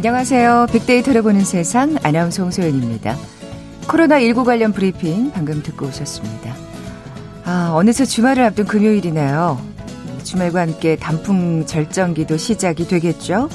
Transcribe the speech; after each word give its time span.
안녕하세요. 0.00 0.68
빅데이터를 0.72 1.20
보는 1.20 1.44
세상 1.44 1.98
아나운서 2.02 2.42
홍소연입니다. 2.42 3.18
코로나19 3.82 4.46
관련 4.46 4.72
브리핑 4.72 5.30
방금 5.30 5.62
듣고 5.62 5.88
오셨습니다. 5.88 6.54
아, 7.44 7.72
어느새 7.74 8.06
주말을 8.06 8.42
앞둔 8.42 8.64
금요일이네요. 8.64 9.60
주말과 10.22 10.62
함께 10.62 10.96
단풍 10.96 11.66
절정기도 11.66 12.38
시작이 12.38 12.88
되겠죠. 12.88 13.50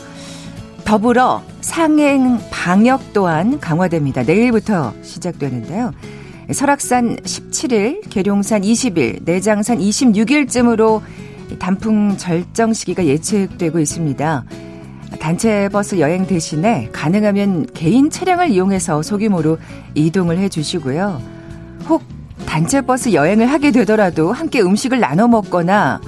더불어 0.84 1.42
상행 1.62 2.38
방역 2.52 3.12
또한 3.12 3.60
강화됩니다. 3.60 4.22
내일부터 4.22 4.94
시작되는데요. 5.02 5.94
설악산 6.52 7.16
17일, 7.16 8.08
계룡산 8.12 8.62
20일, 8.62 9.24
내장산 9.26 9.80
26일쯤으로 9.80 11.02
단풍 11.58 12.18
절정 12.18 12.72
시기가 12.74 13.04
예측되고 13.04 13.80
있습니다. 13.80 14.46
단체 15.20 15.70
버스 15.70 16.00
여행 16.00 16.26
대신에 16.28 16.90
가능하면 16.92 17.68
개인 17.74 18.10
차량을 18.10 18.50
이용해서 18.52 19.02
소규모로 19.02 19.58
이동을 19.96 20.38
해 20.38 20.50
주시고요. 20.50 21.22
혹 21.90 22.04
단체 22.46 22.82
버스 22.82 23.14
여행을 23.14 23.48
하게 23.52 23.72
되더라도 23.72 24.32
함께 24.32 24.62
음식을 24.62 25.00
나눠 25.00 25.28
먹거나 25.28 26.00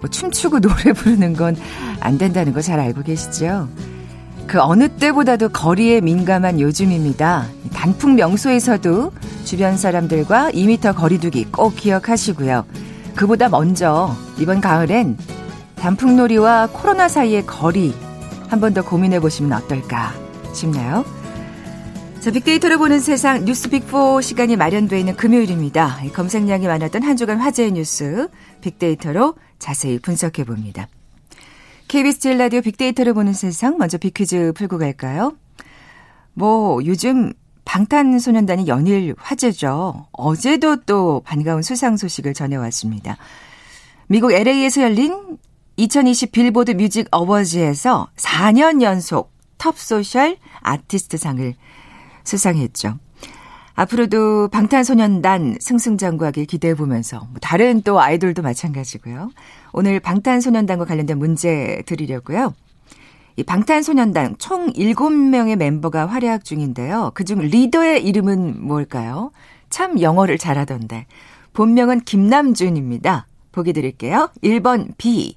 뭐 0.00 0.10
춤추고 0.10 0.60
노래 0.60 0.92
부르는 0.92 1.34
건 1.34 1.56
안 2.00 2.18
된다는 2.18 2.52
거 2.52 2.60
잘 2.60 2.78
알고 2.80 3.02
계시죠? 3.02 3.66
그 4.46 4.60
어느 4.60 4.88
때보다도 4.88 5.48
거리에 5.48 6.02
민감한 6.02 6.60
요즘입니다. 6.60 7.46
단풍 7.72 8.14
명소에서도 8.14 9.10
주변 9.44 9.78
사람들과 9.78 10.50
2미터 10.50 10.94
거리두기 10.94 11.46
꼭 11.46 11.74
기억하시고요. 11.76 12.66
그보다 13.14 13.48
먼저 13.48 14.14
이번 14.38 14.60
가을엔 14.60 15.16
단풍놀이와 15.76 16.68
코로나 16.74 17.08
사이의 17.08 17.46
거리 17.46 17.94
한 18.48 18.60
번 18.60 18.74
더 18.74 18.82
고민해 18.84 19.20
보시면 19.20 19.52
어떨까 19.52 20.12
싶네요. 20.54 21.04
자, 22.20 22.30
빅데이터를 22.30 22.78
보는 22.78 23.00
세상 23.00 23.44
뉴스 23.44 23.68
빅4 23.68 24.22
시간이 24.22 24.56
마련되어 24.56 24.98
있는 24.98 25.16
금요일입니다. 25.16 25.98
검색량이 26.14 26.66
많았던 26.66 27.02
한 27.02 27.16
주간 27.16 27.38
화제의 27.38 27.72
뉴스 27.72 28.28
빅데이터로 28.62 29.34
자세히 29.58 29.98
분석해 29.98 30.44
봅니다. 30.44 30.88
KBS 31.88 32.20
제일 32.20 32.38
라디오 32.38 32.62
빅데이터를 32.62 33.12
보는 33.12 33.34
세상 33.34 33.76
먼저 33.76 33.98
빅퀴즈 33.98 34.52
풀고 34.56 34.78
갈까요? 34.78 35.36
뭐 36.32 36.80
요즘 36.86 37.32
방탄소년단이 37.66 38.68
연일 38.68 39.14
화제죠. 39.18 40.06
어제도 40.12 40.76
또 40.76 41.20
반가운 41.24 41.62
수상 41.62 41.96
소식을 41.96 42.32
전해왔습니다. 42.34 43.16
미국 44.06 44.32
LA에서 44.32 44.82
열린 44.82 45.38
2020 45.76 46.30
빌보드 46.32 46.72
뮤직 46.72 47.08
어워즈에서 47.10 48.08
4년 48.16 48.80
연속 48.82 49.32
톱소셜 49.58 50.36
아티스트상을 50.60 51.54
수상했죠. 52.22 52.98
앞으로도 53.74 54.48
방탄소년단 54.48 55.56
승승장구하길 55.60 56.46
기대해 56.46 56.74
보면서 56.74 57.18
뭐 57.30 57.38
다른 57.40 57.82
또 57.82 58.00
아이돌도 58.00 58.42
마찬가지고요. 58.42 59.30
오늘 59.72 59.98
방탄소년단과 59.98 60.84
관련된 60.84 61.18
문제 61.18 61.82
드리려고요. 61.86 62.54
이 63.36 63.42
방탄소년단 63.42 64.36
총 64.38 64.72
7명의 64.72 65.56
멤버가 65.56 66.06
활약 66.06 66.44
중인데요. 66.44 67.10
그중 67.14 67.40
리더의 67.40 68.04
이름은 68.04 68.64
뭘까요? 68.64 69.32
참 69.70 70.00
영어를 70.00 70.38
잘하던데. 70.38 71.06
본명은 71.52 72.02
김남준입니다. 72.02 73.26
보기 73.50 73.72
드릴게요. 73.72 74.30
1번 74.42 74.96
B, 74.98 75.36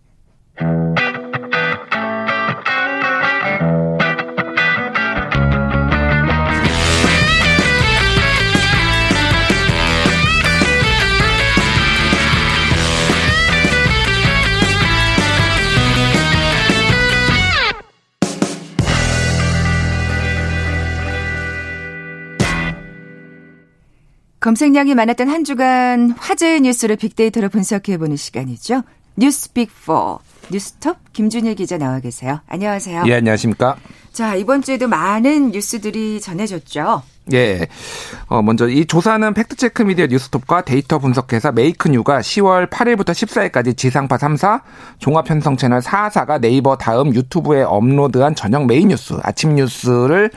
검색량이 24.41 24.95
많았던 24.95 25.29
한 25.29 25.43
주간 25.43 26.11
화제의 26.11 26.61
뉴스를 26.61 26.95
빅데이터로 26.97 27.47
분석해보는 27.49 28.17
시간이죠. 28.17 28.83
뉴스 29.15 29.51
빅4 29.53 30.19
뉴스톱 30.51 30.97
김준일 31.13 31.55
기자 31.55 31.77
나와 31.77 31.99
계세요. 31.99 32.39
안녕하세요. 32.47 33.03
예, 33.07 33.15
안녕하십니까. 33.15 33.77
자, 34.11 34.35
이번 34.35 34.61
주에도 34.61 34.87
많은 34.87 35.51
뉴스들이 35.51 36.19
전해졌죠. 36.19 37.03
예. 37.33 37.67
어, 38.27 38.41
먼저 38.41 38.67
이 38.67 38.85
조사는 38.85 39.33
팩트체크 39.33 39.83
미디어 39.83 40.07
뉴스톱과 40.07 40.63
데이터 40.63 40.99
분석회사 40.99 41.51
메이크뉴가 41.51 42.19
10월 42.19 42.69
8일부터 42.69 43.11
14일까지 43.11 43.77
지상파 43.77 44.17
3사, 44.17 44.61
종합편성 44.99 45.55
채널 45.55 45.79
4사가 45.79 46.41
네이버 46.41 46.77
다음 46.77 47.13
유튜브에 47.13 47.61
업로드한 47.61 48.35
저녁 48.35 48.65
메인 48.65 48.89
뉴스, 48.89 49.13
아침 49.23 49.55
뉴스를 49.55 50.31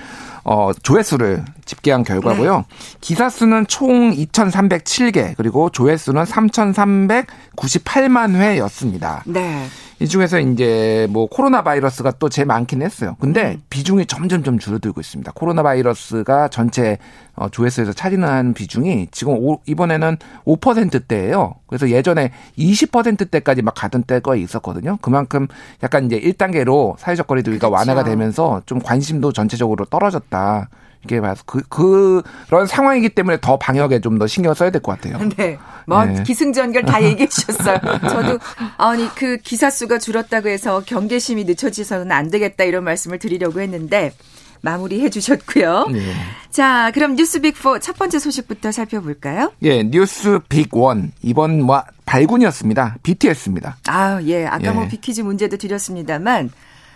어, 0.45 0.71
조회수를 0.83 1.45
집계한 1.65 2.05
결과고요. 2.05 2.59
네. 2.59 2.65
기사 3.01 3.31
수는 3.31 3.67
총 3.67 4.13
2,307개, 4.13 5.35
그리고 5.37 5.71
조회수는 5.71 6.25
3,398만 6.25 8.35
회였습니다. 8.35 9.23
네. 9.27 9.67
이 10.01 10.09
중에서 10.09 10.41
이제 10.41 11.07
뭐 11.11 11.27
코로나 11.27 11.63
바이러스가 11.63 12.13
또 12.19 12.29
제일 12.29 12.47
많긴 12.47 12.83
했어요. 12.83 13.17
근데 13.21 13.53
음. 13.53 13.63
비중이 13.71 14.07
점점 14.07 14.43
좀 14.43 14.59
줄어들고 14.59 15.01
있습니다. 15.01 15.33
코로나 15.35 15.63
바이러스가 15.63 16.49
전체 16.49 16.99
어, 17.37 17.49
조회수에서 17.49 17.93
차지하는 17.93 18.55
비중이 18.55 19.09
지금 19.11 19.35
오, 19.35 19.61
이번에는 19.67 20.17
5%대예요. 20.47 21.55
그래서 21.67 21.91
예전에 21.91 22.33
20%대까지 22.59 23.63
막 23.63 23.75
가던 23.75 24.05
때가 24.05 24.37
있었거든요. 24.37 24.99
그만큼 25.01 25.47
약간 25.83 26.07
이제 26.07 26.21
1단계로 26.21 26.97
사회적 26.99 27.27
거리두기가 27.27 27.69
그렇죠. 27.69 27.73
완화가 27.75 28.05
되면서 28.05 28.63
좀 28.67 28.81
관심도 28.81 29.33
전체적으로 29.33 29.85
떨어졌다. 29.85 30.69
이게 31.05 31.21
봐서 31.21 31.43
그, 31.47 32.23
그런 32.49 32.67
상황이기 32.67 33.11
때문에 33.11 33.39
더 33.41 33.59
방역에 33.59 34.01
좀 34.01 34.19
더 34.19 34.27
신경 34.27 34.55
써야 34.55 34.71
될 34.71 34.81
것 34.81 34.93
같아요. 35.01 35.19
네. 35.37 35.59
뭐 35.87 36.05
네. 36.05 36.23
기승전결 36.23 36.85
다 36.85 37.03
얘기해 37.03 37.29
주셨어요. 37.29 37.79
저도 38.09 38.39
아니 38.79 39.09
그 39.15 39.37
기사 39.39 39.71
수가 39.71 39.99
줄었다고 39.99 40.49
해서 40.49 40.83
경계심이 40.87 41.45
늦춰지서는 41.45 42.11
안 42.13 42.31
되겠다 42.31 42.65
이런 42.65 42.85
말씀을 42.85 43.19
드리려고 43.19 43.61
했는데 43.61 44.13
마무리해 44.63 45.11
주셨고요. 45.11 45.89
네. 45.93 46.01
자, 46.51 46.91
그럼 46.95 47.17
뉴스 47.17 47.41
빅4 47.43 47.83
첫 47.83 47.99
번째 47.99 48.19
소식부터 48.19 48.73
살펴볼까요? 48.73 49.53
예, 49.63 49.83
뉴스 49.83 50.39
빅1 50.49 51.11
이번 51.23 51.61
뭐 51.61 51.83
발군이었습니다. 52.07 52.97
BTS입니다. 53.03 53.77
아, 53.89 54.21
예. 54.23 54.47
아까 54.47 54.59
뭐 54.59 54.69
예. 54.69 54.73
뭐 54.73 54.89
비키즈 54.89 55.21
문제도 55.21 55.55
드렸습니다만 55.57 56.51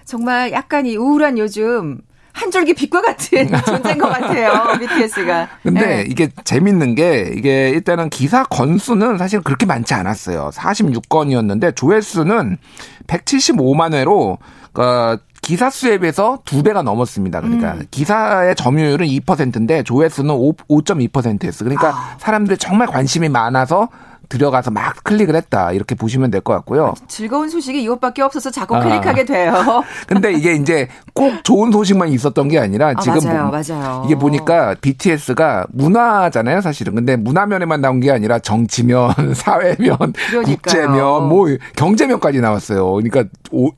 정말 0.07 0.53
약간 0.53 0.87
이 0.87 0.97
우울한 0.97 1.37
요즘 1.37 2.01
한 2.33 2.51
줄기 2.51 2.73
빛과 2.75 3.03
같은 3.03 3.49
존재인 3.67 3.99
것 3.99 4.09
같아요. 4.09 4.79
BTS가. 4.79 5.49
근데 5.63 5.87
네. 5.87 6.05
이게 6.09 6.29
재밌는 6.45 6.95
게 6.95 7.33
이게 7.35 7.71
일단은 7.71 8.11
기사 8.11 8.45
건수는 8.45 9.19
사실 9.19 9.41
그렇게 9.41 9.67
많지 9.67 9.95
않았어요. 9.95 10.51
46건이었는데 10.55 11.75
조회수는 11.75 12.59
175만 13.07 13.95
회로 13.95 14.39
그 14.73 15.19
기사 15.43 15.71
수에 15.71 15.99
비해서 15.99 16.41
두 16.45 16.63
배가 16.63 16.83
넘었습니다. 16.83 17.41
그러니까 17.41 17.73
음. 17.75 17.87
기사의 17.91 18.55
점유율은 18.55 19.07
2%인데 19.07 19.83
조회수는 19.83 20.35
5, 20.35 20.53
5.2%였어. 20.69 21.65
그러니까 21.65 21.89
아. 21.89 22.17
사람들이 22.19 22.59
정말 22.59 22.87
관심이 22.87 23.29
많아서 23.29 23.89
들어가서 24.29 24.71
막 24.71 25.03
클릭을 25.05 25.35
했다 25.37 25.73
이렇게 25.73 25.95
보시면 25.95 26.31
될 26.31 26.41
것 26.41 26.53
같고요. 26.55 26.95
즐거운 27.09 27.49
소식이 27.49 27.83
이것밖에 27.83 28.23
없어서 28.23 28.51
자꾸 28.51 28.77
아. 28.77 28.81
클릭하게 28.81 29.25
돼요. 29.25 29.53
근데 30.07 30.33
이게 30.33 30.55
이제 30.55 30.89
꼭 31.15 31.43
좋은 31.45 31.73
소식만 31.73 32.09
있었던 32.11 32.49
게 32.49 32.59
아니라 32.59 32.89
아, 32.97 33.01
지금 33.01 33.19
맞아요, 33.25 33.47
뭐, 33.49 33.61
맞아요. 33.61 34.03
이게 34.07 34.15
보니까 34.15 34.75
BTS가 34.81 35.67
문화잖아요, 35.73 36.61
사실은. 36.61 36.95
근데 36.95 37.17
문화면에만 37.17 37.81
나온 37.81 38.01
게 38.01 38.11
아니라 38.11 38.39
정치면, 38.39 39.13
사회면, 39.35 39.97
그러니까요. 40.31 40.45
국제면, 40.57 41.29
뭐 41.29 41.47
경제면까지 41.77 42.41
나왔어요. 42.41 42.93
그러니까 42.93 43.25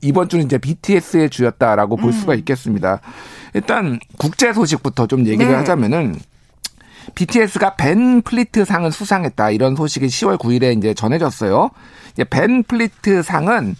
이번 0.01 0.29
주는 0.29 0.45
이제 0.45 0.57
BTS의 0.57 1.29
주였다라고 1.29 1.97
볼 1.97 2.09
음. 2.09 2.11
수가 2.11 2.35
있겠습니다. 2.35 2.99
일단 3.53 3.99
국제 4.17 4.53
소식부터 4.53 5.07
좀 5.07 5.25
얘기를 5.25 5.47
네. 5.51 5.55
하자면은 5.55 6.15
BTS가 7.15 7.75
밴 7.75 8.21
플리트 8.21 8.65
상을 8.65 8.91
수상했다. 8.91 9.51
이런 9.51 9.75
소식이 9.75 10.07
10월 10.07 10.37
9일에 10.37 10.77
이제 10.77 10.93
전해졌어요. 10.93 11.71
이제 12.13 12.23
밴 12.23 12.63
플리트 12.63 13.23
상은 13.23 13.75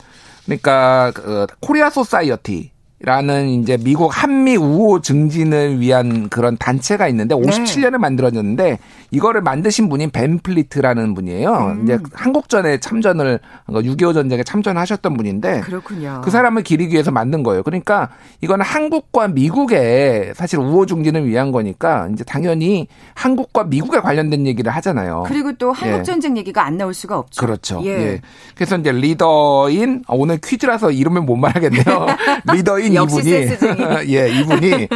그러니까 0.46 1.12
그 1.14 1.48
코리아 1.60 1.90
소사이어티 1.90 2.72
라는 3.04 3.50
이제 3.50 3.78
미국 3.78 4.12
한미 4.12 4.56
우호 4.58 5.02
증진을 5.02 5.80
위한 5.80 6.30
그런 6.30 6.56
단체가 6.58 7.08
있는데 7.08 7.34
57년에 7.34 7.92
네. 7.94 7.98
만들어졌는데 7.98 8.78
이거를 9.10 9.42
만드신 9.42 9.90
분이 9.90 10.12
밴 10.12 10.38
플리트라는 10.40 11.16
분이에요. 11.16 11.52
음. 11.52 11.84
이제 11.84 11.98
한국전에 12.14 12.80
참전을 12.80 13.40
6.25 13.68 14.14
전쟁에 14.14 14.44
참전하셨던 14.44 15.18
분인데 15.18 15.62
그렇군요. 15.62 16.22
그 16.24 16.30
사람을 16.30 16.62
기리기 16.62 16.94
위해서 16.94 17.10
만든 17.12 17.42
거예요. 17.42 17.64
그러니까 17.64 18.10
이거는 18.42 18.64
한국과 18.64 19.30
미국의 19.30 20.34
사실 20.36 20.60
우호 20.60 20.86
증진을 20.86 21.28
위한 21.28 21.52
거니까 21.52 22.08
이제 22.14 22.24
당연히 22.24 22.88
한국과 23.16 23.64
미국에 23.64 24.00
관련된 24.00 24.46
얘기를 24.46 24.72
하잖아요. 24.72 25.24
그리고 25.26 25.52
또 25.54 25.72
한국 25.72 26.00
예. 26.00 26.04
전쟁 26.04 26.38
예. 26.38 26.42
얘기가 26.42 26.64
안 26.64 26.78
나올 26.78 26.94
수가 26.94 27.18
없죠. 27.18 27.42
그렇죠. 27.42 27.82
예. 27.84 27.90
예. 27.90 28.22
그래서 28.54 28.78
이제 28.78 28.92
리더인 28.92 30.04
오늘 30.08 30.38
퀴즈라서 30.38 30.92
이름을 30.92 31.22
못 31.22 31.36
말하겠네요. 31.36 32.06
리더인 32.54 32.91
이분이 32.94 33.32
예, 34.14 34.30
이분이 34.30 34.88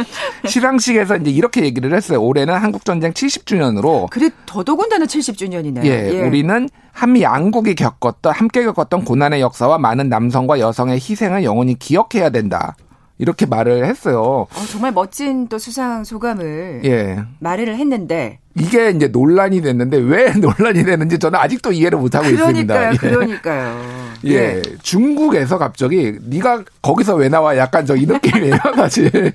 시상식에서 0.46 1.16
이제 1.16 1.30
이렇게 1.30 1.62
얘기를 1.64 1.94
했어요. 1.94 2.22
올해는 2.22 2.54
한국 2.54 2.84
전쟁 2.84 3.12
70주년으로 3.12 4.10
그래 4.10 4.30
더더군다나 4.46 5.06
70주년이네요. 5.06 5.84
예, 5.84 6.10
예. 6.12 6.20
우리는 6.22 6.68
한미 6.92 7.22
양국이 7.22 7.74
겪었던 7.74 8.32
함께 8.32 8.64
겪었던 8.64 9.04
고난의 9.04 9.40
역사와 9.40 9.78
많은 9.78 10.08
남성과 10.08 10.60
여성의 10.60 10.96
희생을 10.96 11.44
영원히 11.44 11.78
기억해야 11.78 12.30
된다. 12.30 12.76
이렇게 13.18 13.46
말을 13.46 13.86
했어요. 13.86 14.46
어, 14.50 14.64
정말 14.70 14.92
멋진 14.92 15.48
또 15.48 15.58
수상 15.58 16.04
소감을 16.04 16.82
예. 16.84 17.18
말을 17.40 17.76
했는데 17.76 18.40
이게 18.58 18.90
이제 18.90 19.08
논란이 19.08 19.62
됐는데 19.62 19.96
왜 19.98 20.32
논란이 20.36 20.84
됐는지 20.84 21.18
저는 21.18 21.38
아직도 21.38 21.72
이해를 21.72 21.98
못 21.98 22.14
하고 22.14 22.26
있습니다. 22.28 22.92
예. 22.92 22.96
그러니까요. 22.96 23.80
예. 24.26 24.30
예. 24.32 24.62
중국에서 24.82 25.56
갑자기 25.58 26.14
네가 26.24 26.64
거기서 26.82 27.16
왜 27.16 27.28
나와? 27.28 27.56
약간 27.56 27.84
저 27.86 27.96
이 27.96 28.04
느낌이에요, 28.06 28.56
사실. 28.76 29.32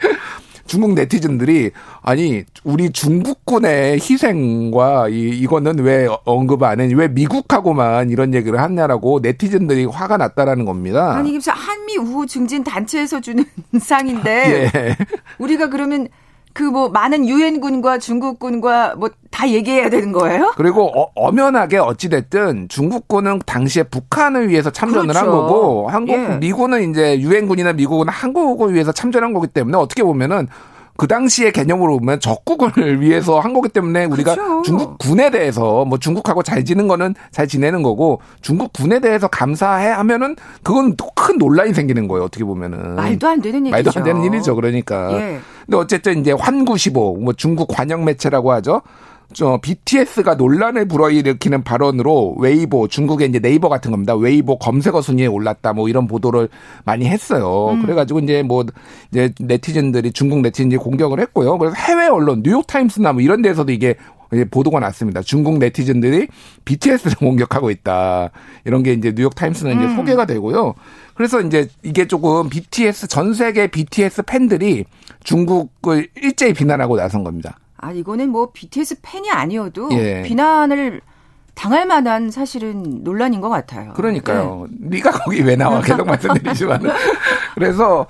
중국 0.72 0.94
네티즌들이 0.94 1.72
아니 2.02 2.46
우리 2.64 2.92
중국군의 2.92 3.96
희생과 3.96 5.10
이 5.10 5.28
이거는 5.42 5.80
왜 5.80 6.08
언급 6.24 6.64
안 6.64 6.80
해? 6.80 6.90
왜 6.96 7.10
미국하고만 7.10 8.10
이런 8.10 8.34
얘기를 8.34 8.58
하냐라고 8.58 9.20
네티즌들이 9.20 9.84
화가 9.84 10.16
났다라는 10.16 10.64
겁니다. 10.64 11.14
아니 11.18 11.34
무슨 11.34 11.52
한미 11.52 11.98
우호 11.98 12.26
증진 12.26 12.64
단체에서 12.64 13.20
주는 13.20 13.44
상인데 13.78 14.72
예. 14.74 14.96
우리가 15.40 15.68
그러면 15.70 16.08
그 16.54 16.64
뭐 16.64 16.90
많은 16.90 17.28
유엔군과 17.28 17.98
중국군과 18.00 18.96
뭐 18.96 19.10
다 19.32 19.50
얘기해야 19.50 19.90
되는 19.90 20.12
거예요? 20.12 20.52
그리고 20.56 20.92
어, 21.16 21.32
면하게 21.32 21.78
어찌 21.78 22.10
됐든 22.10 22.68
중국군은 22.68 23.40
당시에 23.46 23.84
북한을 23.84 24.50
위해서 24.50 24.70
참전을 24.70 25.08
그렇죠. 25.08 25.20
한 25.20 25.26
거고 25.32 25.88
한국 25.90 26.14
예. 26.14 26.38
미군은 26.38 26.92
이제 26.92 27.20
유엔군이나 27.20 27.74
미국은 27.74 28.10
한국을 28.10 28.74
위해서 28.74 28.92
참전한 28.92 29.34
거기 29.34 29.48
때문에 29.48 29.78
어떻게 29.78 30.04
보면은 30.04 30.48
그 30.98 31.08
당시의 31.08 31.52
개념으로 31.52 32.00
보면 32.00 32.20
적국을 32.20 32.72
위해서 33.02 33.40
한 33.40 33.54
거기 33.54 33.70
때문에 33.70 34.06
우리가 34.06 34.36
그렇죠. 34.36 34.62
중국 34.64 34.98
군에 34.98 35.30
대해서 35.32 35.86
뭐 35.86 35.98
중국하고 35.98 36.44
잘 36.44 36.64
지는 36.66 36.88
거는 36.88 37.16
잘 37.32 37.48
지내는 37.48 37.82
거고 37.84 38.22
중국 38.42 38.74
군에 38.74 39.00
대해서 39.00 39.28
감사해 39.28 39.88
하면은 39.90 40.36
그건 40.64 40.96
또 40.96 41.14
큰 41.14 41.38
논란이 41.38 41.74
생기는 41.74 42.08
거예요. 42.08 42.24
어떻게 42.26 42.44
보면은 42.44 42.96
말도 42.96 43.28
안 43.28 43.42
되는 43.42 43.60
얘기죠. 43.60 43.72
말도 43.72 43.92
안 43.96 44.04
되는 44.04 44.24
일이죠. 44.24 44.56
그러니까. 44.56 45.12
예. 45.14 45.40
근데 45.66 45.78
어쨌든 45.78 46.20
이제 46.20 46.32
환구시보 46.32 47.18
뭐 47.18 47.34
중국 47.34 47.68
관영 47.68 48.04
매체라고 48.06 48.52
하죠. 48.54 48.82
저 49.34 49.60
BTS가 49.62 50.36
논란을 50.36 50.88
불러일으키는 50.88 51.64
발언으로 51.64 52.36
웨이보 52.38 52.88
중국의 52.88 53.30
이제 53.30 53.40
네이버 53.40 53.70
같은 53.70 53.92
겁니다. 53.92 54.16
웨이보 54.16 54.58
검색어 54.60 55.02
순위에 55.02 55.28
올랐다 55.28 55.74
뭐 55.74 55.90
이런 55.90 56.08
보도를 56.08 56.50
많이 56.86 57.06
했어요. 57.06 57.72
음. 57.72 57.82
그래가지고 57.82 58.20
이제 58.20 58.44
뭐 58.44 58.66
이제 59.12 59.34
네티즌들이 59.40 60.12
중국 60.12 60.42
네티즌들이 60.42 60.78
공격을 60.78 61.20
했고요. 61.20 61.58
그래서 61.58 61.76
해외 61.76 62.08
언론 62.08 62.44
뉴욕 62.44 62.66
타임스나 62.66 63.14
뭐 63.14 63.22
이런 63.22 63.42
데서도 63.42 63.72
이게 63.72 63.96
보도가 64.50 64.80
났습니다. 64.80 65.22
중국 65.22 65.58
네티즌들이 65.58 66.28
BTS를 66.66 67.16
공격하고 67.20 67.70
있다. 67.70 68.32
이런 68.66 68.84
게 68.84 68.94
이제 68.94 69.14
뉴욕 69.14 69.36
타임스는 69.36 69.78
음. 69.78 69.84
이제 69.84 69.96
소개가 69.96 70.26
되고요. 70.26 70.74
그래서 71.16 71.42
이제 71.42 71.68
이게 71.84 72.08
조금 72.08 72.50
BTS 72.50 73.08
전 73.08 73.34
세계 73.34 73.68
BTS 73.68 74.24
팬들이 74.24 74.86
중국을 75.24 76.08
일제히 76.16 76.54
비난하고 76.54 76.96
나선 76.96 77.24
겁니다. 77.24 77.58
아 77.82 77.92
이거는 77.92 78.30
뭐 78.30 78.52
BTS 78.54 78.98
팬이 79.02 79.30
아니어도 79.30 79.90
예. 79.94 80.22
비난을 80.22 81.02
당할 81.54 81.86
만한 81.86 82.32
사실은 82.32 83.04
논란인 83.04 83.42
것 83.42 83.50
같아요. 83.50 83.94
그러니까요. 83.94 84.68
네. 84.70 84.98
네가 84.98 85.12
거기 85.12 85.42
왜 85.42 85.56
나와? 85.56 85.82
계속 85.82 86.06
말씀드리지만. 86.08 86.82
그래서 87.56 88.08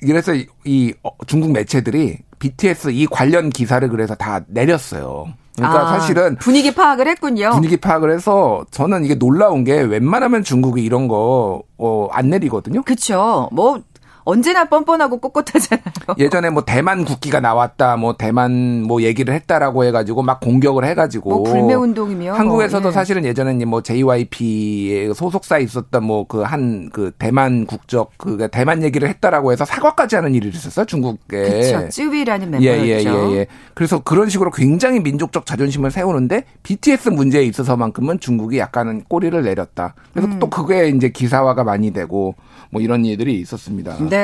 그래서 0.00 0.32
이 0.64 0.94
어, 1.02 1.10
중국 1.26 1.52
매체들이 1.52 2.18
BTS 2.38 2.90
이 2.90 3.06
관련 3.06 3.50
기사를 3.50 3.86
그래서 3.88 4.14
다 4.14 4.40
내렸어요. 4.48 5.26
그러니까 5.56 5.80
아, 5.80 5.98
사실은 5.98 6.36
분위기 6.36 6.72
파악을 6.72 7.08
했군요. 7.08 7.50
분위기 7.50 7.76
파악을 7.76 8.12
해서 8.12 8.64
저는 8.70 9.04
이게 9.04 9.16
놀라운 9.16 9.64
게 9.64 9.80
웬만하면 9.80 10.44
중국이 10.44 10.82
이런 10.82 11.08
거안 11.08 11.62
어, 11.78 12.22
내리거든요. 12.22 12.82
그렇죠. 12.82 13.48
뭐 13.52 13.82
언제나 14.28 14.66
뻔뻔하고 14.66 15.18
꼿꼿하잖아요. 15.18 15.82
예전에 16.18 16.50
뭐 16.50 16.64
대만 16.64 17.04
국기가 17.04 17.40
나왔다, 17.40 17.96
뭐 17.96 18.14
대만 18.16 18.82
뭐 18.82 19.02
얘기를 19.02 19.32
했다라고 19.34 19.84
해가지고 19.84 20.22
막 20.22 20.40
공격을 20.40 20.84
해가지고. 20.84 21.30
뭐 21.30 21.42
불매 21.42 21.74
운동이며. 21.74 22.34
한국에서도 22.34 22.82
뭐, 22.82 22.90
예. 22.90 22.92
사실은 22.92 23.24
예전에 23.24 23.64
뭐 23.64 23.82
JYP 23.82 25.12
소속사에 25.14 25.62
있었던 25.62 26.04
뭐 26.04 26.28
그 26.28 26.42
한그 26.42 26.90
그 26.92 27.12
대만 27.18 27.66
국적 27.66 28.12
그 28.16 28.48
대만 28.52 28.82
얘기를 28.82 29.08
했다라고 29.08 29.50
해서 29.52 29.64
사과까지 29.64 30.16
하는 30.16 30.34
일이 30.34 30.48
있었어요 30.48 30.84
중국에. 30.84 31.42
그렇죠. 31.42 31.88
쯔위라는 31.88 32.50
멤버였죠. 32.50 32.86
예, 32.86 32.88
예, 32.88 33.04
예, 33.04 33.36
예. 33.38 33.46
그래서 33.74 34.00
그런 34.00 34.28
식으로 34.28 34.50
굉장히 34.50 35.00
민족적 35.00 35.46
자존심을 35.46 35.90
세우는데 35.90 36.44
BTS 36.62 37.08
문제에 37.10 37.44
있어서만큼은 37.44 38.20
중국이 38.20 38.58
약간은 38.58 39.04
꼬리를 39.08 39.42
내렸다. 39.42 39.94
그래서 40.12 40.28
음. 40.28 40.38
또 40.38 40.50
그게 40.50 40.88
이제 40.88 41.08
기사화가 41.08 41.64
많이 41.64 41.92
되고 41.92 42.34
뭐 42.70 42.82
이런 42.82 43.04
일들이 43.04 43.40
있었습니다. 43.40 43.96
네. 44.10 44.17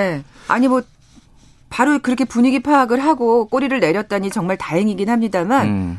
아니 0.49 0.69
뭐 0.69 0.83
바로 1.71 1.99
그렇게 1.99 2.25
분위기 2.25 2.61
파악을 2.61 3.01
하고 3.01 3.49
꼬리를 3.49 3.79
내렸다니 3.81 4.31
정말 4.31 4.57
다행이긴 4.57 5.09
합니다만 5.11 5.67
음. 5.67 5.99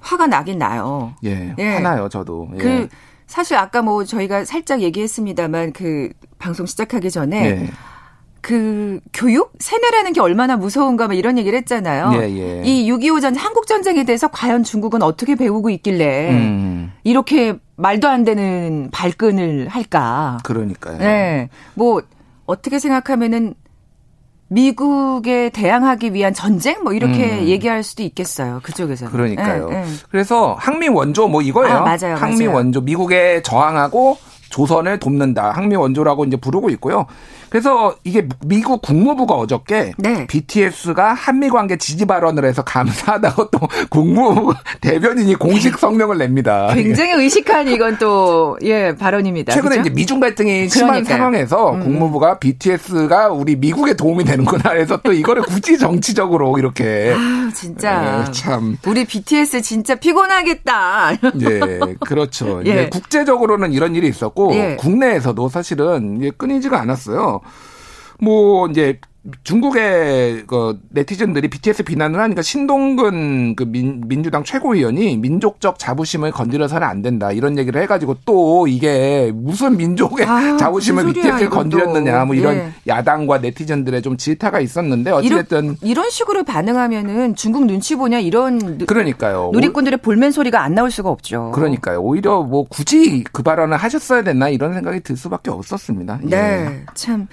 화가 0.00 0.26
나긴 0.26 0.58
나요. 0.58 1.14
예, 1.24 1.54
예. 1.58 1.74
화나요, 1.74 2.08
저도. 2.08 2.50
예. 2.54 2.58
그 2.58 2.88
사실 3.26 3.56
아까 3.56 3.80
뭐 3.80 4.04
저희가 4.04 4.44
살짝 4.44 4.82
얘기했습니다만 4.82 5.72
그 5.72 6.10
방송 6.38 6.66
시작하기 6.66 7.10
전에 7.10 7.46
예. 7.46 7.70
그 8.42 9.00
교육 9.14 9.54
세뇌라는 9.58 10.12
게 10.12 10.20
얼마나 10.20 10.58
무서운가 10.58 11.08
막 11.08 11.14
이런 11.14 11.38
얘기를 11.38 11.58
했잖아요. 11.60 12.10
예, 12.16 12.30
예. 12.30 12.62
이6.25 12.62 13.22
전 13.22 13.34
한국 13.34 13.66
전쟁에 13.66 14.04
대해서 14.04 14.28
과연 14.28 14.62
중국은 14.62 15.00
어떻게 15.00 15.34
배우고 15.34 15.70
있길래 15.70 16.30
음. 16.32 16.92
이렇게 17.04 17.56
말도 17.76 18.06
안 18.06 18.24
되는 18.24 18.90
발끈을 18.92 19.68
할까? 19.68 20.38
그러니까요. 20.44 20.98
네. 20.98 21.48
뭐 21.72 22.02
어떻게 22.46 22.78
생각하면은 22.78 23.54
미국에 24.48 25.48
대항하기 25.50 26.12
위한 26.12 26.34
전쟁 26.34 26.84
뭐 26.84 26.92
이렇게 26.92 27.38
음. 27.40 27.46
얘기할 27.46 27.82
수도 27.82 28.02
있겠어요. 28.02 28.60
그쪽에서. 28.62 29.10
그러니까요. 29.10 29.68
네, 29.68 29.82
네. 29.82 29.86
그래서 30.10 30.54
항미 30.58 30.88
원조 30.88 31.26
뭐 31.28 31.42
이거예요. 31.42 31.78
아, 31.78 31.80
맞아요. 31.80 32.14
항미 32.16 32.44
맞아요. 32.46 32.56
원조 32.56 32.80
미국에 32.80 33.42
저항하고 33.42 34.18
조선을 34.50 35.00
돕는다. 35.00 35.50
항미 35.50 35.74
원조라고 35.76 36.24
이제 36.26 36.36
부르고 36.36 36.70
있고요. 36.70 37.06
그래서 37.54 37.94
이게 38.02 38.26
미국 38.44 38.82
국무부가 38.82 39.36
어저께 39.36 39.92
네. 39.96 40.26
BTS가 40.26 41.14
한미 41.14 41.50
관계 41.50 41.76
지지 41.76 42.04
발언을 42.04 42.44
해서 42.44 42.64
감사하다고 42.64 43.50
또 43.50 43.60
국무부 43.90 44.54
대변인이 44.80 45.36
공식 45.36 45.78
성명을 45.78 46.18
냅니다. 46.18 46.74
굉장히 46.74 47.12
의식한 47.12 47.68
이건 47.68 47.96
또 47.98 48.56
예 48.62 48.94
발언입니다. 48.98 49.52
최근에 49.52 49.76
그렇죠? 49.76 49.88
이제 49.88 49.94
미중 49.94 50.20
갈등이 50.20 50.68
심한 50.68 51.02
그러니까요. 51.04 51.16
상황에서 51.16 51.72
음. 51.72 51.80
국무부가 51.80 52.38
BTS가 52.38 53.28
우리 53.28 53.56
미국에 53.56 53.94
도움이 53.94 54.24
되는구나 54.24 54.72
해서 54.72 54.98
또 55.02 55.12
이거를 55.12 55.42
굳이 55.46 55.78
정치적으로 55.78 56.58
이렇게 56.58 57.14
아 57.16 57.50
진짜 57.54 58.24
예, 58.26 58.32
참 58.32 58.76
우리 58.86 59.04
BTS 59.04 59.62
진짜 59.62 59.94
피곤하겠다. 59.94 61.12
예 61.42 61.94
그렇죠. 62.00 62.62
예. 62.66 62.88
국제적으로는 62.88 63.72
이런 63.72 63.94
일이 63.94 64.08
있었고 64.08 64.54
예. 64.54 64.76
국내에서도 64.78 65.48
사실은 65.48 66.32
끊이지가 66.36 66.80
않았어요. 66.80 67.40
뭐 68.20 68.68
이제 68.68 69.00
중국의 69.42 70.44
그 70.46 70.78
네티즌들이 70.90 71.48
BTS 71.48 71.82
비난을 71.84 72.20
하니까 72.20 72.42
신동근 72.42 73.56
그 73.56 73.62
민, 73.62 74.02
민주당 74.06 74.44
최고위원이 74.44 75.16
민족적 75.16 75.78
자부심을 75.78 76.30
건드려서는 76.30 76.86
안 76.86 77.00
된다 77.00 77.32
이런 77.32 77.56
얘기를 77.56 77.80
해가지고 77.82 78.16
또 78.26 78.66
이게 78.66 79.32
무슨 79.34 79.78
민족의 79.78 80.26
아, 80.26 80.56
자부심을 80.58 81.06
BTS를 81.06 81.48
건드렸느냐 81.48 82.26
뭐 82.26 82.34
이런 82.34 82.56
예. 82.56 82.72
야당과 82.86 83.38
네티즌들의 83.38 84.02
좀 84.02 84.18
질타가 84.18 84.60
있었는데 84.60 85.10
어찌됐든 85.10 85.64
이런, 85.64 85.76
이런 85.82 86.10
식으로 86.10 86.44
반응하면은 86.44 87.34
중국 87.34 87.64
눈치 87.64 87.96
보냐 87.96 88.20
이런 88.20 88.78
그러니까요 88.78 89.50
누리꾼들의 89.54 90.00
볼멘 90.02 90.32
소리가 90.32 90.62
안 90.62 90.74
나올 90.74 90.90
수가 90.90 91.08
없죠. 91.08 91.50
그러니까요 91.54 92.02
오히려 92.02 92.42
뭐 92.42 92.66
굳이 92.68 93.24
그 93.32 93.42
발언을 93.42 93.78
하셨어야 93.78 94.22
됐나 94.22 94.50
이런 94.50 94.74
생각이 94.74 95.00
들 95.00 95.16
수밖에 95.16 95.50
없었습니다. 95.50 96.20
네, 96.24 96.36
예. 96.36 96.82
참. 96.94 97.26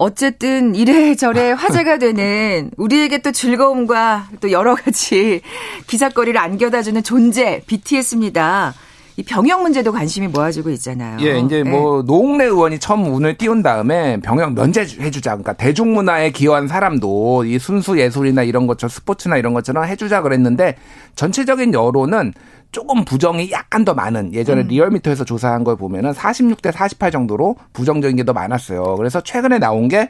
어쨌든 0.00 0.76
이래저래 0.76 1.50
화제가 1.58 1.98
되는 1.98 2.70
우리에게 2.76 3.18
또 3.18 3.32
즐거움과 3.32 4.28
또 4.40 4.52
여러 4.52 4.74
가지 4.74 5.40
기사거리를 5.88 6.38
안겨다주는 6.38 7.02
존재 7.02 7.62
BTS입니다. 7.66 8.74
이 9.18 9.24
병역 9.24 9.62
문제도 9.62 9.90
관심이 9.90 10.28
모아지고 10.28 10.70
있잖아요. 10.70 11.18
예, 11.22 11.40
이제 11.40 11.64
네. 11.64 11.70
뭐 11.70 12.02
노웅래 12.02 12.44
의원이 12.44 12.78
처음 12.78 13.12
운을 13.12 13.36
띄운 13.36 13.64
다음에 13.64 14.20
병역 14.20 14.54
면제해주자. 14.54 15.30
그러니까 15.32 15.54
대중문화에 15.54 16.30
기여한 16.30 16.68
사람도 16.68 17.44
이 17.44 17.58
순수 17.58 17.98
예술이나 17.98 18.44
이런 18.44 18.68
것처럼 18.68 18.90
스포츠나 18.90 19.36
이런 19.36 19.54
것처럼 19.54 19.86
해주자 19.86 20.22
그랬는데 20.22 20.76
전체적인 21.16 21.74
여론은 21.74 22.32
조금 22.70 23.04
부정이 23.04 23.50
약간 23.50 23.84
더 23.84 23.92
많은 23.92 24.34
예전에 24.34 24.62
음. 24.62 24.68
리얼미터에서 24.68 25.24
조사한 25.24 25.64
걸 25.64 25.74
보면은 25.76 26.12
46대 26.12 26.70
48 26.70 27.10
정도로 27.10 27.56
부정적인 27.72 28.16
게 28.18 28.22
더 28.22 28.32
많았어요. 28.32 28.94
그래서 28.98 29.20
최근에 29.20 29.58
나온 29.58 29.88
게 29.88 30.08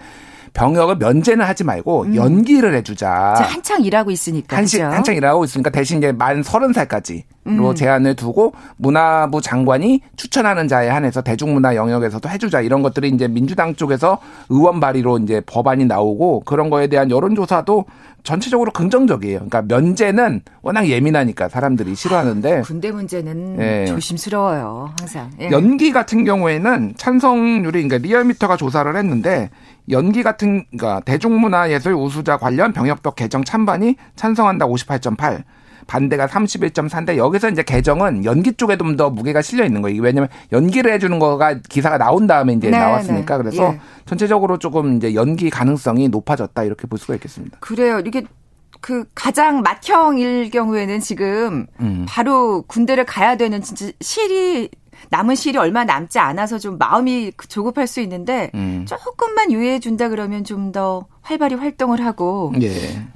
병역을 0.54 0.96
면제는 0.96 1.44
하지 1.44 1.64
말고 1.64 2.02
음. 2.02 2.14
연기를 2.16 2.74
해주자. 2.74 3.34
한창 3.38 3.82
일하고 3.82 4.10
있으니까. 4.10 4.56
한시, 4.56 4.78
그렇죠? 4.78 4.94
한창 4.94 5.16
일하고 5.16 5.44
있으니까 5.44 5.70
대신 5.70 5.98
이제 5.98 6.12
만 6.12 6.42
서른 6.42 6.72
살까지로 6.72 7.22
음. 7.46 7.74
제한을 7.74 8.14
두고 8.14 8.52
문화부 8.76 9.40
장관이 9.40 10.02
추천하는 10.16 10.68
자에 10.68 10.88
한해서 10.88 11.22
대중문화 11.22 11.76
영역에서도 11.76 12.28
해주자 12.28 12.60
이런 12.60 12.82
것들이 12.82 13.08
이제 13.08 13.28
민주당 13.28 13.74
쪽에서 13.74 14.18
의원 14.48 14.80
발의로 14.80 15.18
이제 15.18 15.40
법안이 15.46 15.86
나오고 15.86 16.42
그런 16.44 16.70
거에 16.70 16.86
대한 16.86 17.10
여론조사도 17.10 17.86
전체적으로 18.24 18.70
긍정적이에요. 18.72 19.38
그러니까 19.38 19.62
면제는 19.62 20.42
워낙 20.60 20.86
예민하니까 20.88 21.48
사람들이 21.48 21.94
싫어하는데 21.94 22.58
아, 22.58 22.62
군대 22.62 22.90
문제는 22.90 23.56
예. 23.60 23.86
조심스러워요 23.86 24.90
항상. 24.98 25.30
예. 25.40 25.50
연기 25.50 25.92
같은 25.92 26.24
경우에는 26.24 26.94
찬성률이 26.96 27.82
그러니까 27.84 27.98
리얼미터가 28.06 28.56
조사를 28.56 28.94
했는데 28.96 29.50
연기 29.90 30.22
같은 30.22 30.64
그러니까 30.70 31.00
대중문화 31.00 31.70
예술 31.70 31.94
우수자 31.94 32.36
관련 32.36 32.72
병역법 32.72 33.16
개정 33.16 33.44
찬반이 33.44 33.96
찬성한다 34.16 34.66
58.8. 34.66 35.44
반대가 35.86 36.26
31.4인데 36.26 37.16
여기서 37.16 37.48
이제 37.48 37.62
개정은 37.62 38.24
연기 38.24 38.52
쪽에 38.52 38.76
좀 38.76 38.96
더 38.98 39.10
무게가 39.10 39.42
실려 39.42 39.64
있는 39.64 39.80
거예요. 39.80 40.02
왜냐면 40.02 40.28
연기를 40.52 40.92
해주는 40.92 41.18
거가 41.18 41.60
기사가 41.68 41.98
나온 41.98 42.26
다음에 42.26 42.52
이제 42.52 42.68
네, 42.70 42.78
나왔으니까 42.78 43.36
네. 43.36 43.42
그래서 43.42 43.72
예. 43.74 43.80
전체적으로 44.04 44.58
조금 44.58 44.96
이제 44.96 45.14
연기 45.14 45.50
가능성이 45.50 46.08
높아졌다 46.08 46.62
이렇게 46.64 46.86
볼 46.86 46.98
수가 46.98 47.14
있겠습니다. 47.14 47.58
그래요. 47.60 48.00
이게 48.04 48.24
그 48.80 49.04
가장 49.14 49.62
맏형일 49.62 50.50
경우에는 50.50 51.00
지금 51.00 51.66
음. 51.80 52.06
바로 52.08 52.62
군대를 52.62 53.04
가야 53.04 53.36
되는 53.36 53.62
진짜 53.62 53.90
실이 54.00 54.70
남은 55.10 55.34
시일이 55.34 55.58
얼마 55.58 55.84
남지 55.84 56.18
않아서 56.18 56.58
좀 56.58 56.78
마음이 56.78 57.32
조급할 57.48 57.86
수 57.86 58.00
있는데 58.00 58.50
음. 58.54 58.86
조금만 58.86 59.50
유예해 59.52 59.80
준다 59.80 60.08
그러면 60.08 60.44
좀 60.44 60.68
더 60.72 61.06
활발히 61.28 61.56
활동을 61.56 62.04
하고 62.04 62.52
예. 62.62 62.70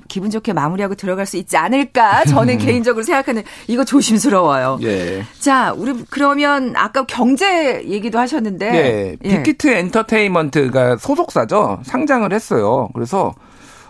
기분 0.06 0.30
좋게 0.30 0.52
마무리하고 0.52 0.94
들어갈 0.94 1.24
수 1.24 1.38
있지 1.38 1.56
않을까 1.56 2.24
저는 2.26 2.58
개인적으로 2.58 3.02
생각하는 3.04 3.42
이거 3.68 3.84
조심스러워요. 3.84 4.78
예. 4.82 5.24
자, 5.38 5.72
우리 5.74 5.94
그러면 6.10 6.74
아까 6.76 7.06
경제 7.06 7.82
얘기도 7.86 8.18
하셨는데 8.18 8.70
네. 8.70 9.16
예. 9.24 9.42
빅히트 9.42 9.68
엔터테인먼트가 9.68 10.98
소속사죠. 10.98 11.80
상장을 11.84 12.30
했어요. 12.30 12.90
그래서 12.92 13.34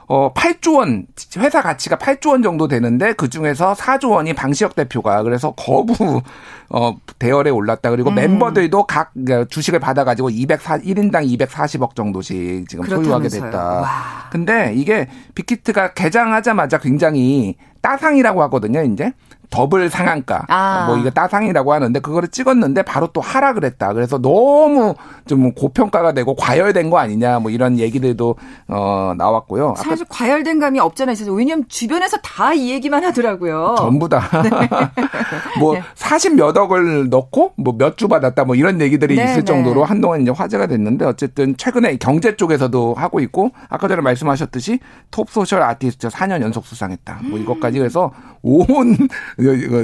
어 0.07 0.33
8조 0.35 0.77
원 0.77 1.07
회사 1.39 1.63
가치가 1.63 1.97
8조 1.97 2.31
원 2.31 2.43
정도 2.43 2.69
되는데 2.69 3.13
그 3.13 3.29
중에서 3.29 3.75
4조 3.75 4.11
원이 4.11 4.35
방시혁 4.35 4.75
대표가 4.75 5.23
그래서 5.23 5.53
거부 5.53 6.21
어 6.69 6.97
대열에 7.19 7.51
올랐다. 7.51 7.91
그리고 7.91 8.11
음. 8.11 8.17
멤버들도 8.17 8.87
각 8.87 9.13
그러니까 9.15 9.49
주식을 9.49 9.79
받아 9.79 10.05
가지고 10.05 10.31
204 10.31 10.79
1인당 10.79 11.39
240억 11.39 11.95
정도씩 11.95 12.69
지금 12.69 12.85
소유하게 12.85 13.29
됐다. 13.29 13.81
와. 13.81 13.89
근데 14.31 14.73
이게 14.75 15.09
빅히트가 15.35 15.93
개장하자마자 15.95 16.79
굉장히 16.79 17.57
따상이라고 17.83 18.43
하거든요, 18.45 18.83
이제. 18.83 19.13
더블 19.53 19.89
상한가 19.91 20.45
아. 20.49 20.87
뭐 20.89 20.97
이거 20.97 21.11
따상이라고 21.11 21.73
하는데 21.73 22.01
그거를 22.01 22.29
찍었는데 22.29 22.83
바로 22.83 23.07
또 23.09 23.21
하락을 23.21 23.65
했다. 23.65 23.93
그래서 23.93 24.19
너무 24.19 24.95
좀 25.27 25.53
고평가가 25.53 26.13
되고 26.13 26.35
과열된 26.35 26.91
거 26.91 26.99
아니냐 26.99 27.39
뭐 27.39 27.51
이런 27.51 27.79
얘기들도 27.79 28.35
어 28.69 29.15
나왔고요. 29.17 29.75
사실 29.77 30.07
과열된 30.09 30.59
감이 30.59 30.81
없잖아요. 30.81 31.15
왜냐면 31.33 31.65
주변에서 31.69 32.17
다 32.19 32.53
이 32.53 32.71
얘기만 32.71 33.03
하더라고요. 33.05 33.77
전부 33.79 34.09
다. 34.09 34.21
네. 34.43 34.51
뭐 35.61 35.75
네. 35.75 35.83
40몇 35.97 36.57
억을 36.57 37.09
넣고 37.09 37.53
뭐 37.57 37.75
몇 37.79 37.97
주 37.97 38.09
받았다 38.09 38.45
뭐 38.45 38.55
이런 38.57 38.81
얘기들이 38.81 39.17
네, 39.17 39.25
있을 39.25 39.37
네. 39.37 39.45
정도로 39.45 39.85
한동안 39.85 40.23
이제 40.23 40.31
화제가 40.31 40.67
됐는데 40.67 41.05
어쨌든 41.05 41.57
최근에 41.59 41.97
경제 41.97 42.37
쪽에서도 42.37 42.95
하고 42.95 43.21
있고 43.21 43.51
아까 43.69 43.87
전에 43.87 44.01
말씀하셨듯이 44.01 44.79
톱 45.11 45.31
소셜 45.31 45.63
아티스트 45.63 46.09
4년 46.09 46.41
연속 46.43 46.65
수상했다. 46.65 47.19
뭐 47.25 47.39
이것까지 47.39 47.79
그래서 47.79 48.13
온 48.43 48.97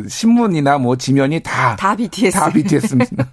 신문이나 0.09 0.79
뭐 0.79 0.97
지면이 0.97 1.41
다 1.43 1.77
다 1.77 1.95
BTS 1.97 2.37
다 2.39 2.51
BTS입니다. 2.51 3.29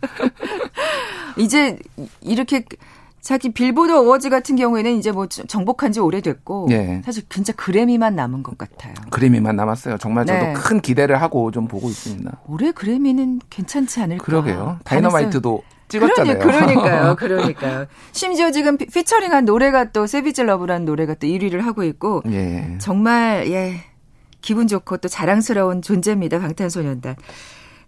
이제 1.37 1.77
이렇게 2.21 2.63
자기 3.21 3.51
빌보드 3.51 3.91
어워즈 3.91 4.29
같은 4.29 4.55
경우에는 4.55 4.97
이제 4.97 5.11
뭐 5.11 5.27
정복한 5.27 5.91
지 5.91 5.99
오래됐고 5.99 6.67
예. 6.71 7.01
사실 7.03 7.23
진짜 7.27 7.53
그래미만 7.53 8.15
남은 8.15 8.43
것 8.43 8.55
같아요. 8.57 8.93
그래미만 9.09 9.55
남았어요. 9.55 9.97
정말 9.97 10.25
저도 10.27 10.39
네. 10.39 10.53
큰 10.53 10.79
기대를 10.79 11.19
하고 11.21 11.49
좀 11.49 11.67
보고 11.67 11.89
있습니다. 11.89 12.31
올해 12.47 12.71
그래미는 12.71 13.41
괜찮지 13.49 13.99
않을까? 14.01 14.23
그러게요. 14.23 14.77
다이너마이트도 14.83 15.63
찍었잖아요. 15.87 16.37
그러니까요 16.39 17.15
그러니까요. 17.17 17.85
심지어 18.11 18.51
지금 18.51 18.77
피처링한 18.77 19.45
노래가 19.45 19.85
또 19.85 20.05
Savage 20.05 20.41
Love라는 20.41 20.85
노래가 20.85 21.15
또 21.15 21.25
1위를 21.25 21.61
하고 21.61 21.83
있고 21.83 22.21
예. 22.29 22.77
정말 22.79 23.45
예. 23.49 23.83
기분 24.45 24.67
좋고 24.67 24.97
또 24.97 25.07
자랑스러운 25.07 25.81
존재입니다. 25.81 26.39
방탄소년단. 26.39 27.15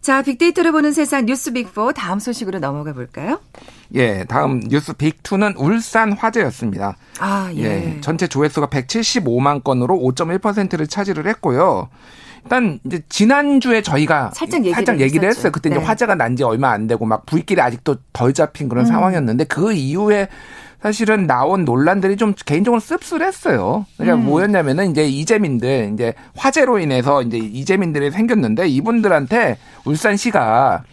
자, 0.01 0.23
빅데이터를 0.23 0.71
보는 0.71 0.91
세상 0.91 1.27
뉴스 1.27 1.53
빅4 1.53 1.93
다음 1.93 2.17
소식으로 2.17 2.57
넘어가 2.57 2.93
볼까요? 2.93 3.39
예, 3.93 4.23
다음 4.23 4.59
뉴스 4.61 4.93
빅2는 4.93 5.53
울산 5.57 6.13
화재였습니다. 6.13 6.97
아, 7.19 7.51
예. 7.55 7.61
예 7.61 7.97
전체 8.01 8.25
조회수가 8.27 8.67
175만 8.67 9.63
건으로 9.63 9.95
5.1%를 9.99 10.87
차지를 10.87 11.27
했고요. 11.27 11.89
일단 12.43 12.79
이제 12.85 13.03
지난주에 13.09 13.81
저희가 13.83 14.31
살짝 14.33 14.61
얘기를, 14.61 14.73
살짝 14.73 14.99
얘기를 14.99 15.27
했어요. 15.29 15.51
그때 15.51 15.69
네. 15.69 15.75
이제 15.75 15.85
화재가 15.85 16.15
난 16.15 16.35
지 16.37 16.43
얼마 16.43 16.71
안 16.71 16.87
되고 16.87 17.05
막 17.05 17.25
불길이 17.27 17.61
아직도 17.61 17.97
덜 18.13 18.33
잡힌 18.33 18.67
그런 18.69 18.85
음. 18.85 18.87
상황이었는데 18.87 19.43
그 19.45 19.73
이후에 19.73 20.27
사실은 20.81 21.25
나온 21.27 21.65
논란들이 21.65 22.17
좀 22.17 22.33
개인적으로 22.45 22.79
씁쓸했어요. 22.79 23.85
그러니까 23.97 24.15
음. 24.15 24.25
뭐였냐면은 24.25 24.91
이제 24.91 25.05
이재민들 25.07 25.91
이제 25.93 26.13
화재로 26.35 26.79
인해서 26.79 27.21
이제 27.23 27.37
이재민들이 27.37 28.11
생겼는데 28.11 28.67
이분들한테 28.67 29.57
울산시가 29.85 30.83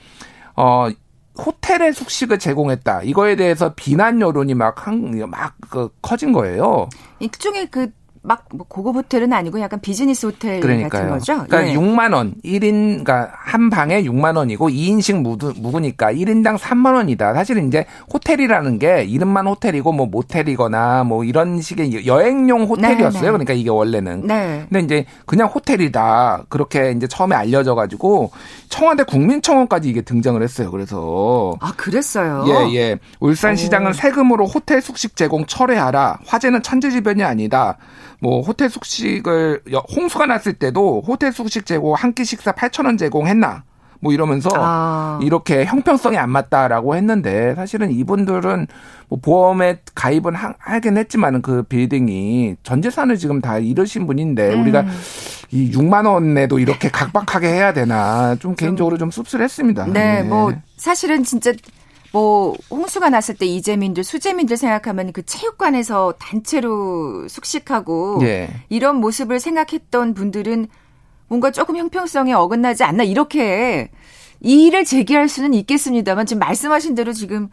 어 0.56 0.88
호텔의 1.36 1.92
숙식을 1.92 2.38
제공했다. 2.38 3.02
이거에 3.02 3.36
대해서 3.36 3.74
비난 3.74 4.20
여론이 4.20 4.54
막 4.54 4.86
한 4.86 5.18
막 5.28 5.54
그 5.68 5.88
커진 6.00 6.32
거예요. 6.32 6.88
일종의 7.18 7.66
그 7.70 7.90
막 8.24 8.44
뭐 8.54 8.66
고급 8.68 8.94
호텔은 8.96 9.32
아니고 9.32 9.60
약간 9.60 9.80
비즈니스 9.80 10.26
호텔 10.26 10.60
그러니까요. 10.60 10.88
같은 10.88 11.08
거죠. 11.08 11.44
그러니까 11.46 11.68
예. 11.68 11.74
6만 11.74 12.14
원 12.14 12.34
1인 12.44 13.04
그러니까 13.04 13.32
한 13.36 13.68
방에 13.68 14.02
6만 14.02 14.36
원이고 14.36 14.68
2인식 14.68 15.20
묵, 15.20 15.38
묵으니까 15.60 16.12
1인당 16.12 16.56
3만 16.56 16.94
원이다. 16.94 17.34
사실은 17.34 17.66
이제 17.68 17.84
호텔이라는 18.12 18.78
게 18.78 19.04
이름만 19.04 19.46
호텔이고 19.46 19.92
뭐 19.92 20.06
모텔이거나 20.06 21.04
뭐 21.04 21.24
이런 21.24 21.60
식의 21.60 22.06
여행용 22.06 22.64
호텔이었어요. 22.64 23.10
네, 23.10 23.20
네. 23.20 23.30
그러니까 23.32 23.52
이게 23.54 23.70
원래는. 23.70 24.26
네. 24.26 24.66
근데 24.70 24.84
이제 24.84 25.06
그냥 25.26 25.48
호텔이다. 25.48 26.44
그렇게 26.48 26.92
이제 26.92 27.06
처음에 27.06 27.34
알려져 27.34 27.74
가지고 27.74 28.30
청와대 28.68 29.02
국민청원까지 29.02 29.88
이게 29.88 30.02
등장을 30.02 30.40
했어요. 30.42 30.70
그래서 30.70 31.54
아, 31.60 31.72
그랬어요. 31.76 32.44
예, 32.48 32.76
예. 32.76 32.98
울산시장은 33.20 33.92
세금으로 33.94 34.46
호텔 34.46 34.80
숙식 34.80 35.16
제공 35.16 35.44
철회하라. 35.46 36.18
화재는 36.26 36.62
천재지변이 36.62 37.24
아니다. 37.24 37.76
뭐 38.24 38.40
호텔 38.40 38.70
숙식을 38.70 39.60
홍수가 39.94 40.24
났을 40.24 40.54
때도 40.54 41.02
호텔 41.06 41.30
숙식 41.30 41.66
제공 41.66 41.92
한 41.94 42.14
끼 42.14 42.24
식사 42.24 42.52
8천 42.52 42.86
원 42.86 42.96
제공했나? 42.96 43.64
뭐 44.00 44.12
이러면서 44.14 44.48
아. 44.54 45.18
이렇게 45.22 45.64
형평성이 45.66 46.16
안 46.16 46.30
맞다라고 46.30 46.94
했는데 46.96 47.54
사실은 47.54 47.90
이분들은 47.90 48.66
뭐 49.08 49.18
보험에 49.20 49.80
가입은 49.94 50.34
하, 50.34 50.54
하긴 50.58 50.96
했지만은 50.96 51.42
그 51.42 51.64
빌딩이 51.64 52.56
전 52.62 52.80
재산을 52.80 53.18
지금 53.18 53.42
다 53.42 53.58
잃으신 53.58 54.06
분인데 54.06 54.54
음. 54.54 54.62
우리가 54.62 54.86
이 55.50 55.70
6만 55.72 56.06
원에도 56.06 56.58
이렇게 56.58 56.88
각박하게 56.88 57.48
해야 57.48 57.74
되나 57.74 58.36
좀 58.36 58.54
개인적으로 58.54 58.96
좀 58.96 59.10
씁쓸했습니다. 59.10 59.86
네, 59.86 59.92
네. 59.92 60.22
뭐 60.22 60.52
사실은 60.78 61.24
진짜 61.24 61.52
뭐 62.14 62.54
홍수가 62.70 63.10
났을 63.10 63.34
때 63.34 63.44
이재민들 63.44 64.04
수재민들 64.04 64.56
생각하면 64.56 65.12
그 65.12 65.26
체육관에서 65.26 66.14
단체로 66.20 67.26
숙식하고 67.26 68.20
예. 68.22 68.48
이런 68.68 69.00
모습을 69.00 69.40
생각했던 69.40 70.14
분들은 70.14 70.68
뭔가 71.26 71.50
조금 71.50 71.76
형평성에 71.76 72.32
어긋나지 72.32 72.84
않나 72.84 73.02
이렇게 73.02 73.90
이의를 74.38 74.84
제기할 74.84 75.28
수는 75.28 75.54
있겠습니다만 75.54 76.26
지금 76.26 76.38
말씀하신 76.38 76.94
대로 76.94 77.12
지금 77.12 77.48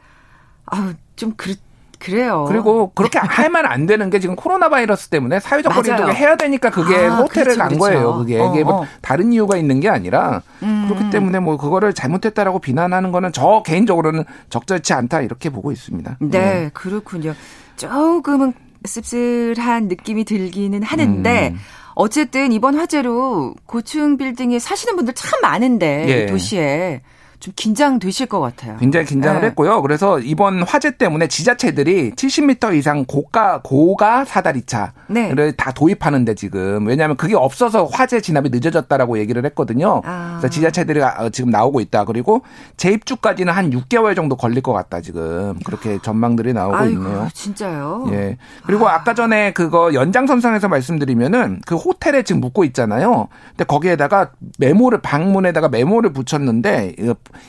아우 0.66 0.94
좀 1.16 1.34
그렇 1.36 1.56
그래요. 2.02 2.46
그리고 2.48 2.92
그렇게 2.94 3.20
하면 3.20 3.66
안 3.66 3.86
되는 3.86 4.10
게 4.10 4.20
지금 4.20 4.36
코로나 4.36 4.70
바이러스 4.70 5.10
때문에 5.10 5.40
사회적 5.40 5.74
거리두기 5.74 6.12
해야 6.12 6.36
되니까 6.36 6.70
그게 6.70 6.96
아, 6.96 7.18
호텔을 7.18 7.56
그렇죠, 7.56 7.60
간 7.60 7.68
그렇죠. 7.70 7.80
거예요. 7.80 8.16
그게 8.18 8.40
어, 8.40 8.52
이게 8.52 8.64
뭐 8.64 8.82
어. 8.82 8.88
다른 9.02 9.32
이유가 9.32 9.58
있는 9.58 9.80
게 9.80 9.90
아니라 9.90 10.42
음. 10.64 10.88
그렇기 10.90 11.12
때문에 11.12 11.40
뭐 11.40 11.58
그거를 11.58 11.94
잘못했다라고 11.94 12.60
비난하는 12.60 13.12
거는 13.12 13.32
저 13.32 13.64
개인적으로는 13.66 14.24
적절치 14.50 14.94
않다 14.94 15.22
이렇게 15.22 15.50
보고 15.50 15.72
있습니다. 15.72 16.18
네, 16.20 16.30
네. 16.30 16.70
그렇군요. 16.74 17.34
조금은 17.78 18.54
씁쓸한 18.84 19.88
느낌이 19.88 20.26
들기는 20.26 20.82
하는데 20.82 21.50
음. 21.54 21.60
어쨌든 21.94 22.52
이번 22.52 22.76
화재로 22.76 23.54
고층 23.66 24.18
빌딩에 24.18 24.60
사시는 24.60 24.96
분들 24.96 25.14
참 25.14 25.40
많은데 25.42 26.06
예. 26.08 26.26
도시에 26.26 27.02
좀 27.42 27.52
긴장되실 27.56 28.28
것 28.28 28.40
같아요. 28.40 28.78
굉장히 28.78 29.08
긴장을 29.08 29.42
네. 29.42 29.48
했고요. 29.48 29.82
그래서 29.82 30.20
이번 30.20 30.62
화재 30.62 30.96
때문에 30.96 31.28
지자체들이 31.28 32.12
70m 32.12 32.76
이상 32.76 33.04
고가 33.06 33.62
고가 33.64 34.26
사다리차를 34.26 34.94
네. 35.10 35.52
다 35.58 35.72
도입하는데 35.72 36.36
지금 36.36 36.86
왜냐하면 36.86 37.18
그게 37.18 37.36
없어서 37.36 37.86
화재 37.86 38.22
진압이 38.22 38.50
늦어졌다라고 38.50 39.18
얘기를 39.18 39.44
했거든요. 39.46 40.04
아. 40.06 40.38
그래서 40.38 40.54
지자체들이 40.54 41.02
아, 41.04 41.30
지금 41.30 41.50
나오고 41.50 41.82
있다. 41.82 42.06
그리고 42.06 42.44
재입주까지는 42.78 43.52
한 43.52 43.72
6개월 43.72 44.16
정도 44.16 44.36
걸릴 44.36 44.62
것 44.62 44.72
같다 44.74 45.02
지금 45.02 45.58
그렇게 45.66 45.98
전망들이 46.04 46.54
나오고 46.54 46.76
아이고, 46.76 47.02
있네요. 47.02 47.28
진짜요? 47.34 48.08
예. 48.12 48.38
그리고 48.68 48.88
아까 48.88 49.16
전에 49.16 49.52
그거 49.52 49.96
연장선상에서 49.96 50.68
말씀드리면은 50.68 51.62
그 51.66 51.76
호텔에 51.76 52.22
지금 52.22 52.40
묵고 52.40 52.66
있잖아요. 52.66 53.30
근데 53.50 53.64
거기에다가 53.64 54.30
메모를 54.60 55.02
방문에다가 55.02 55.70
메모를 55.70 56.14
붙였는데 56.14 56.94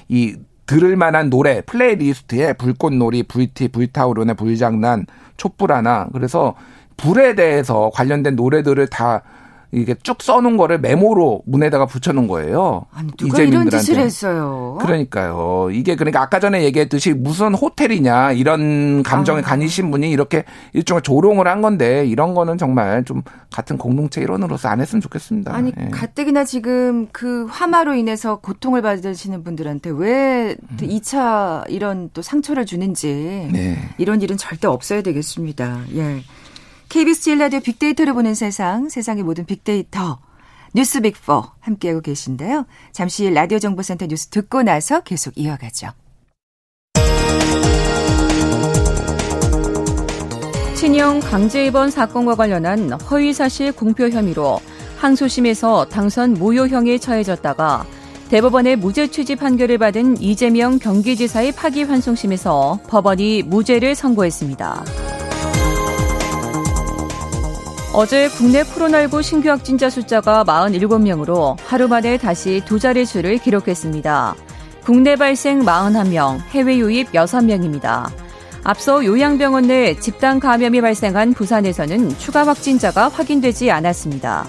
이 0.08 0.36
들을 0.66 0.96
만한 0.96 1.28
노래 1.28 1.60
playlist에 1.62 2.54
불꽃놀이, 2.54 3.24
불티, 3.24 3.68
불타오르네, 3.68 4.34
불장난, 4.34 5.06
촛불 5.36 5.72
하나. 5.72 6.08
그래서 6.12 6.54
불에 6.96 7.34
대해서 7.34 7.90
관련된 7.92 8.36
노래들을 8.36 8.86
다 8.88 9.22
이게 9.72 9.94
쭉 10.02 10.22
써놓은 10.22 10.58
거를 10.58 10.78
메모로 10.78 11.44
문에다가 11.46 11.86
붙여놓은 11.86 12.28
거예요. 12.28 12.84
아니, 12.92 13.10
누가 13.12 13.40
이런 13.40 13.70
짓을 13.70 13.96
했어요? 13.96 14.76
그러니까요. 14.82 15.70
이게 15.72 15.96
그러니까 15.96 16.20
아까 16.20 16.38
전에 16.38 16.62
얘기했듯이 16.64 17.14
무슨 17.14 17.54
호텔이냐 17.54 18.32
이런 18.32 19.02
감정에 19.02 19.40
아. 19.40 19.42
가니신 19.42 19.90
분이 19.90 20.10
이렇게 20.10 20.44
일종의 20.74 21.02
조롱을 21.02 21.48
한 21.48 21.62
건데 21.62 22.04
이런 22.06 22.34
거는 22.34 22.58
정말 22.58 23.02
좀 23.04 23.22
같은 23.50 23.78
공동체 23.78 24.20
일원으로서 24.20 24.68
안 24.68 24.82
했으면 24.82 25.00
좋겠습니다. 25.00 25.54
아니 25.54 25.72
예. 25.80 25.88
가뜩이나 25.88 26.44
지금 26.44 27.08
그 27.10 27.46
화마로 27.46 27.94
인해서 27.94 28.36
고통을 28.40 28.82
받으시는 28.82 29.42
분들한테 29.42 29.90
왜 29.94 30.54
2차 30.76 31.64
이런 31.70 32.10
또 32.12 32.20
상처를 32.20 32.66
주는지 32.66 33.48
네. 33.50 33.78
이런 33.96 34.20
일은 34.20 34.36
절대 34.36 34.66
없어야 34.66 35.00
되겠습니다. 35.00 35.80
예. 35.94 36.22
KBS 36.92 37.30
1라디오 37.30 37.62
빅데이터를 37.62 38.12
보는 38.12 38.34
세상, 38.34 38.90
세상의 38.90 39.22
모든 39.22 39.46
빅데이터. 39.46 40.18
뉴스 40.74 41.00
빅4 41.00 41.52
함께하고 41.60 42.02
계신데요. 42.02 42.66
잠시 42.92 43.30
라디오 43.30 43.58
정보센터 43.58 44.04
뉴스 44.04 44.28
듣고 44.28 44.62
나서 44.62 45.00
계속 45.00 45.32
이어가죠. 45.38 45.88
친형 50.74 51.20
강제 51.20 51.64
입원 51.64 51.90
사건과 51.90 52.34
관련한 52.34 52.92
허위사실 52.92 53.72
공표 53.72 54.10
혐의로 54.10 54.60
항소심에서 54.98 55.86
당선 55.86 56.34
무효형에 56.34 56.98
처해졌다가 56.98 57.86
대법원의 58.28 58.76
무죄 58.76 59.06
취지 59.06 59.36
판결을 59.36 59.78
받은 59.78 60.20
이재명 60.20 60.78
경기지사의 60.78 61.52
파기환송심에서 61.52 62.80
법원이 62.86 63.44
무죄를 63.44 63.94
선고했습니다. 63.94 65.11
어제 67.94 68.30
국내 68.30 68.62
코로나19 68.62 69.22
신규 69.22 69.50
확진자 69.50 69.90
숫자가 69.90 70.44
47명으로 70.44 71.58
하루 71.66 71.88
만에 71.88 72.16
다시 72.16 72.62
두 72.64 72.78
자릿수를 72.78 73.36
기록했습니다. 73.36 74.34
국내 74.82 75.14
발생 75.14 75.62
41명, 75.62 76.40
해외 76.52 76.78
유입 76.78 77.12
6명입니다. 77.12 78.10
앞서 78.64 79.04
요양병원 79.04 79.66
내 79.66 79.94
집단 79.98 80.40
감염이 80.40 80.80
발생한 80.80 81.34
부산에서는 81.34 82.16
추가 82.16 82.46
확진자가 82.46 83.08
확인되지 83.08 83.70
않았습니다. 83.70 84.46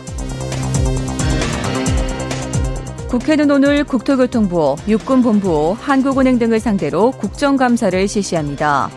국회는 3.09 3.51
오늘 3.51 3.83
국토교통부, 3.83 4.77
육군본부, 4.87 5.75
한국은행 5.79 6.39
등을 6.39 6.61
상대로 6.61 7.11
국정감사를 7.11 8.07
실시합니다. 8.07 8.89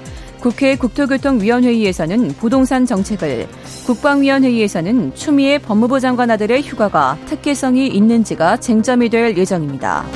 국회 0.46 0.76
국토교통위원회의에서는 0.76 2.28
부동산 2.38 2.86
정책을, 2.86 3.48
국방위원회의에서는 3.84 5.16
추미애 5.16 5.58
법무부 5.58 5.98
장관 5.98 6.30
아들의 6.30 6.62
휴가가 6.62 7.18
특혜성이 7.26 7.88
있는지가 7.88 8.58
쟁점이 8.58 9.08
될 9.08 9.36
예정입니다. 9.36 10.06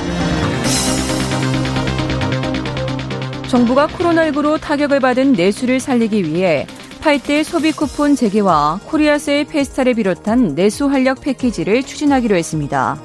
정부가 3.49 3.89
코로나19로 3.89 4.61
타격을 4.61 5.01
받은 5.01 5.33
내수를 5.33 5.81
살리기 5.81 6.23
위해 6.23 6.65
8대 7.01 7.43
소비 7.43 7.73
쿠폰 7.73 8.15
재개와 8.15 8.79
코리아세일 8.85 9.47
페스타를 9.47 9.95
비롯한 9.95 10.55
내수 10.55 10.87
활력 10.87 11.23
패키지를 11.23 11.83
추진하기로 11.83 12.37
했습니다. 12.37 13.03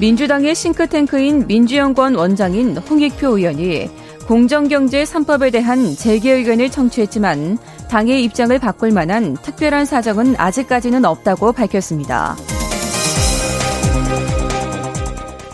민주당의 0.00 0.54
싱크탱크인 0.54 1.46
민주연구원 1.46 2.14
원장인 2.14 2.78
홍익표 2.78 3.36
의원이 3.36 4.05
공정경제 4.26 5.04
3법에 5.04 5.52
대한 5.52 5.94
재개 5.94 6.32
의견을 6.32 6.68
청취했지만 6.68 7.58
당의 7.88 8.24
입장을 8.24 8.58
바꿀 8.58 8.90
만한 8.90 9.36
특별한 9.36 9.84
사정은 9.84 10.34
아직까지는 10.36 11.04
없다고 11.04 11.52
밝혔습니다. 11.52 12.36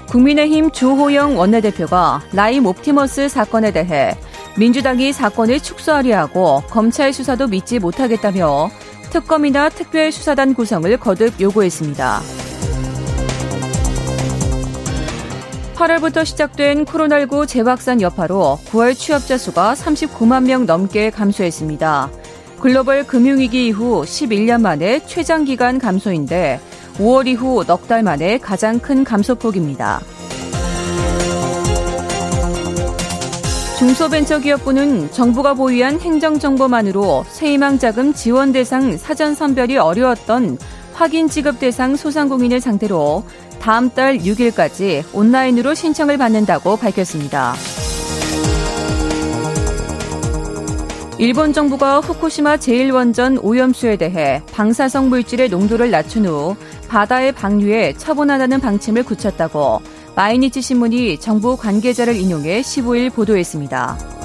국민의힘 0.08 0.70
주호영 0.70 1.38
원내대표가 1.38 2.22
라임 2.32 2.64
옵티머스 2.64 3.28
사건에 3.28 3.72
대해 3.72 4.16
민주당이 4.56 5.12
사건을 5.12 5.61
축소하려 5.61 6.18
하고 6.18 6.62
검찰 6.70 7.12
수사도 7.12 7.48
믿지 7.48 7.78
못하겠다며 7.78 8.70
특검이나 9.11 9.68
특별수사단 9.68 10.54
구성을 10.54 10.96
거듭 10.96 11.38
요구했습니다. 11.38 12.41
8월부터 15.83 16.25
시작된 16.25 16.85
코로나19 16.85 17.49
재확산 17.49 18.01
여파로 18.01 18.61
9월 18.66 18.97
취업자 18.97 19.37
수가 19.37 19.75
39만 19.75 20.45
명 20.45 20.64
넘게 20.64 21.11
감소했습니다. 21.11 22.09
글로벌 22.61 23.05
금융위기 23.05 23.66
이후 23.66 24.05
11년 24.05 24.61
만에 24.61 25.05
최장기간 25.07 25.81
감소인데 25.81 26.61
5월 26.99 27.27
이후 27.27 27.64
넉 27.66 27.88
달 27.88 28.05
만에 28.05 28.38
가장 28.38 28.79
큰 28.79 29.03
감소폭입니다. 29.03 30.01
중소벤처기업부는 33.81 35.11
정부가 35.11 35.55
보유한 35.55 35.99
행정정보만으로 35.99 37.25
세희망자금 37.29 38.14
지원 38.14 38.53
대상 38.53 38.97
사전 38.97 39.35
선별이 39.35 39.79
어려웠던 39.79 40.59
확인 40.92 41.29
지급 41.29 41.59
대상 41.59 41.97
소상공인을 41.97 42.61
상대로 42.61 43.25
다음 43.62 43.90
달 43.90 44.18
6일까지 44.18 45.05
온라인으로 45.14 45.75
신청을 45.75 46.18
받는다고 46.18 46.77
밝혔습니다. 46.77 47.55
일본 51.18 51.53
정부가 51.53 52.01
후쿠시마 52.01 52.57
제1원전 52.57 53.38
오염수에 53.40 53.96
대해 53.96 54.42
방사성 54.53 55.11
물질의 55.11 55.48
농도를 55.48 55.92
낮춘 55.92 56.27
후 56.27 56.57
바다에 56.88 57.31
방류해 57.31 57.92
처분하라는 57.92 58.59
방침을 58.59 59.05
굳혔다고 59.05 59.81
마이니치 60.16 60.61
신문이 60.61 61.20
정부 61.20 61.57
관계자를 61.57 62.16
인용해 62.16 62.62
15일 62.62 63.14
보도했습니다. 63.14 64.21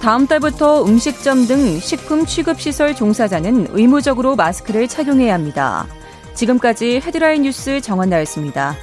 다음 0.00 0.26
달부터 0.26 0.86
음식점 0.86 1.46
등 1.46 1.78
식품 1.78 2.24
취급시설 2.24 2.94
종사자는 2.94 3.68
의무적으로 3.72 4.34
마스크를 4.34 4.88
착용해야 4.88 5.34
합니다. 5.34 5.86
지금까지 6.34 7.00
헤드라인 7.04 7.42
뉴스 7.42 7.82
정원나였습니다. 7.82 8.76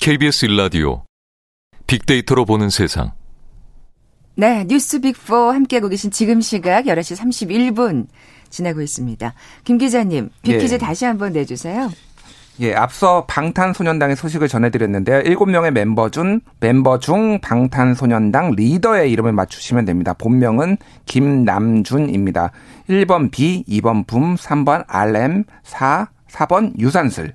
KBS 0.00 0.46
일라디오 0.46 1.07
빅데이터로 1.88 2.44
보는 2.44 2.70
세상. 2.70 3.10
네, 4.36 4.64
뉴스 4.68 5.00
빅4 5.00 5.50
함께하고 5.52 5.88
계신 5.88 6.12
지금 6.12 6.40
시각 6.40 6.84
11시 6.84 7.16
31분 7.16 8.06
지나고 8.50 8.80
있습니다. 8.80 9.34
김 9.64 9.78
기자님, 9.78 10.30
빅퀴즈 10.42 10.74
예. 10.74 10.78
다시 10.78 11.04
한번 11.04 11.32
내주세요. 11.32 11.90
예, 12.60 12.74
앞서 12.74 13.24
방탄소년단의 13.26 14.16
소식을 14.16 14.48
전해드렸는데요. 14.48 15.22
7명의 15.22 15.70
멤버 15.70 16.08
중, 16.08 16.40
멤버 16.60 16.98
중 16.98 17.40
방탄소년단 17.40 18.52
리더의 18.52 19.10
이름을 19.12 19.32
맞추시면 19.32 19.84
됩니다. 19.84 20.12
본명은 20.12 20.76
김남준입니다. 21.06 22.50
1번 22.88 23.30
B, 23.30 23.64
2번 23.68 24.06
붐, 24.06 24.34
3번 24.34 24.84
RM, 24.88 25.44
4, 25.62 26.08
4번 26.30 26.78
유산슬. 26.78 27.34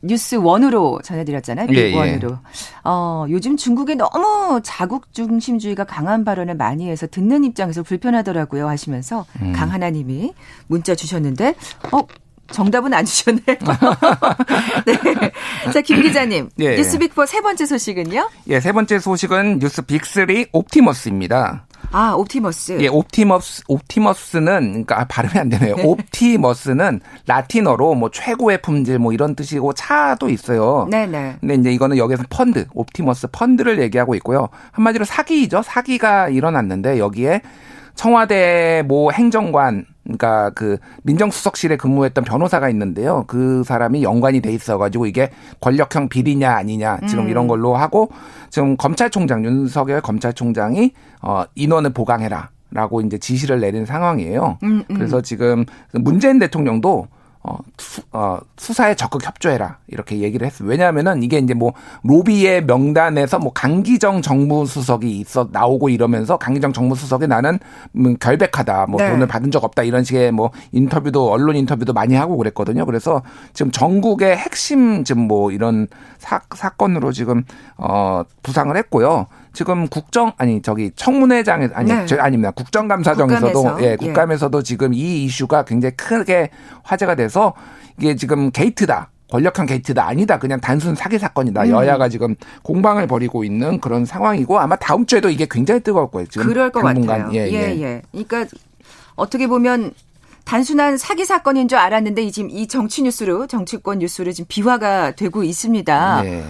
뉴스 0.00 0.36
one으로 0.36 1.00
전해드렸잖아요. 1.02 1.66
big 1.66 1.76
예, 1.76 1.94
one으로. 1.94 2.30
예. 2.30 2.36
어, 2.84 3.26
요즘 3.28 3.56
중국에 3.56 3.94
너무 3.94 4.60
자국 4.62 5.12
중심주의가 5.12 5.84
강한 5.84 6.24
발언을 6.24 6.54
많이 6.54 6.88
해서 6.88 7.06
듣는 7.06 7.44
입장에서 7.44 7.82
불편하더라고요 7.82 8.68
하시면서 8.68 9.26
음. 9.42 9.52
강하나님이 9.52 10.34
문자 10.68 10.94
주셨는데, 10.94 11.54
어, 11.92 12.02
정답은 12.50 12.94
안 12.94 13.04
주셨네요. 13.04 13.42
네. 14.86 15.72
자, 15.72 15.80
김 15.82 16.00
기자님. 16.00 16.48
예, 16.60 16.64
예. 16.64 16.76
뉴스 16.76 16.98
big4 16.98 17.26
세 17.26 17.40
번째 17.40 17.66
소식은요? 17.66 18.30
예, 18.48 18.60
세 18.60 18.72
번째 18.72 18.98
소식은 18.98 19.58
뉴스 19.58 19.82
big3 19.82 20.48
옵티머스입니다. 20.52 21.66
아, 21.90 22.12
옵티머스. 22.12 22.78
예, 22.80 22.88
옵티머스, 22.88 23.64
옵티머스는, 23.68 24.70
그러니까 24.70 25.00
아, 25.00 25.04
발음이 25.06 25.38
안 25.38 25.48
되네요. 25.48 25.76
네. 25.76 25.82
옵티머스는 25.82 27.00
라틴어로 27.26 27.94
뭐 27.94 28.10
최고의 28.10 28.60
품질 28.62 28.98
뭐 28.98 29.12
이런 29.12 29.34
뜻이고 29.34 29.72
차도 29.72 30.28
있어요. 30.28 30.86
네네. 30.90 31.06
네. 31.06 31.36
근데 31.40 31.54
이제 31.54 31.72
이거는 31.72 31.96
여기서 31.96 32.24
펀드, 32.28 32.66
옵티머스 32.74 33.28
펀드를 33.32 33.80
얘기하고 33.80 34.14
있고요. 34.16 34.48
한마디로 34.72 35.04
사기죠. 35.04 35.62
사기가 35.62 36.28
일어났는데 36.28 36.98
여기에 36.98 37.42
청와대 37.94 38.84
모 38.86 39.10
행정관 39.12 39.86
그러니까 40.08 40.50
그 40.50 40.78
민정수석실에 41.02 41.76
근무했던 41.76 42.24
변호사가 42.24 42.70
있는데요. 42.70 43.24
그 43.26 43.62
사람이 43.64 44.02
연관이 44.02 44.40
돼 44.40 44.52
있어가지고 44.52 45.06
이게 45.06 45.30
권력형 45.60 46.08
비리냐 46.08 46.50
아니냐 46.50 47.00
지금 47.06 47.24
음. 47.24 47.28
이런 47.28 47.46
걸로 47.46 47.76
하고 47.76 48.10
지금 48.48 48.76
검찰총장 48.76 49.44
윤석열 49.44 50.00
검찰총장이 50.00 50.92
어 51.22 51.44
인원을 51.54 51.90
보강해라. 51.90 52.50
라고 52.70 53.00
이제 53.00 53.16
지시를 53.16 53.60
내린 53.60 53.86
상황이에요. 53.86 54.58
음, 54.62 54.84
음. 54.90 54.94
그래서 54.94 55.22
지금 55.22 55.64
문재인 55.92 56.38
대통령도 56.38 57.08
어, 57.48 57.56
수, 57.78 58.02
어, 58.12 58.38
수사에 58.58 58.94
적극 58.94 59.24
협조해라. 59.24 59.78
이렇게 59.86 60.18
얘기를 60.18 60.46
했어요. 60.46 60.68
왜냐하면은 60.68 61.22
이게 61.22 61.38
이제 61.38 61.54
뭐 61.54 61.72
로비의 62.02 62.66
명단에서 62.66 63.38
뭐 63.38 63.52
강기정 63.54 64.20
정무수석이 64.20 65.18
있어 65.20 65.48
나오고 65.50 65.88
이러면서 65.88 66.36
강기정 66.36 66.74
정무수석이 66.74 67.26
나는 67.26 67.58
음, 67.96 68.18
결백하다. 68.18 68.86
뭐 68.90 69.00
네. 69.00 69.10
돈을 69.10 69.26
받은 69.26 69.50
적 69.50 69.64
없다. 69.64 69.82
이런 69.82 70.04
식의 70.04 70.32
뭐 70.32 70.50
인터뷰도 70.72 71.32
언론 71.32 71.56
인터뷰도 71.56 71.94
많이 71.94 72.14
하고 72.14 72.36
그랬거든요. 72.36 72.84
그래서 72.84 73.22
지금 73.54 73.72
전국의 73.72 74.36
핵심 74.36 75.04
지금 75.04 75.22
뭐 75.22 75.50
이런 75.50 75.86
사, 76.18 76.42
사건으로 76.54 77.12
지금 77.12 77.44
어, 77.78 78.24
부상을 78.42 78.76
했고요. 78.76 79.26
지금 79.58 79.88
국정 79.88 80.32
아니 80.36 80.62
저기 80.62 80.92
청문회장에 80.94 81.70
아니 81.74 81.92
네. 81.92 82.06
저 82.06 82.16
아닙니다. 82.18 82.52
국정감사정에서도 82.52 83.52
국감에서. 83.52 83.84
예, 83.84 83.90
예. 83.90 83.96
국감에서도 83.96 84.56
예. 84.56 84.62
지금 84.62 84.94
이 84.94 85.24
이슈가 85.24 85.64
굉장히 85.64 85.96
크게 85.96 86.50
화제가 86.84 87.16
돼서 87.16 87.54
이게 87.98 88.14
지금 88.14 88.52
게이트다. 88.52 89.10
권력형 89.32 89.66
게이트다 89.66 90.06
아니다 90.06 90.38
그냥 90.38 90.60
단순 90.60 90.94
사기 90.94 91.18
사건이다 91.18 91.64
음. 91.64 91.70
여야가 91.70 92.08
지금 92.08 92.36
공방을 92.62 93.08
벌이고 93.08 93.42
있는 93.44 93.78
그런 93.80 94.06
상황이고 94.06 94.58
아마 94.58 94.76
다음 94.76 95.04
주에도 95.04 95.28
이게 95.28 95.46
굉장히 95.50 95.80
뜨거울 95.80 96.10
거예요 96.10 96.28
지금 96.28 96.46
그럴 96.46 96.70
것 96.70 96.80
당분간. 96.80 97.24
같아요 97.24 97.38
예, 97.38 97.50
예, 97.50 97.82
예. 97.82 98.02
그러니까 98.12 98.46
어떻게 99.16 99.46
보면 99.48 99.92
단순한 100.46 100.96
사기 100.96 101.26
사건인 101.26 101.68
줄 101.68 101.78
알았는데 101.78 102.30
지금 102.30 102.48
이 102.48 102.68
정치 102.68 103.02
뉴스로 103.02 103.48
정치권 103.48 103.98
뉴스로 103.98 104.32
지금 104.32 104.46
비화가 104.48 105.10
되고 105.10 105.42
있습니다. 105.42 106.22
네. 106.22 106.44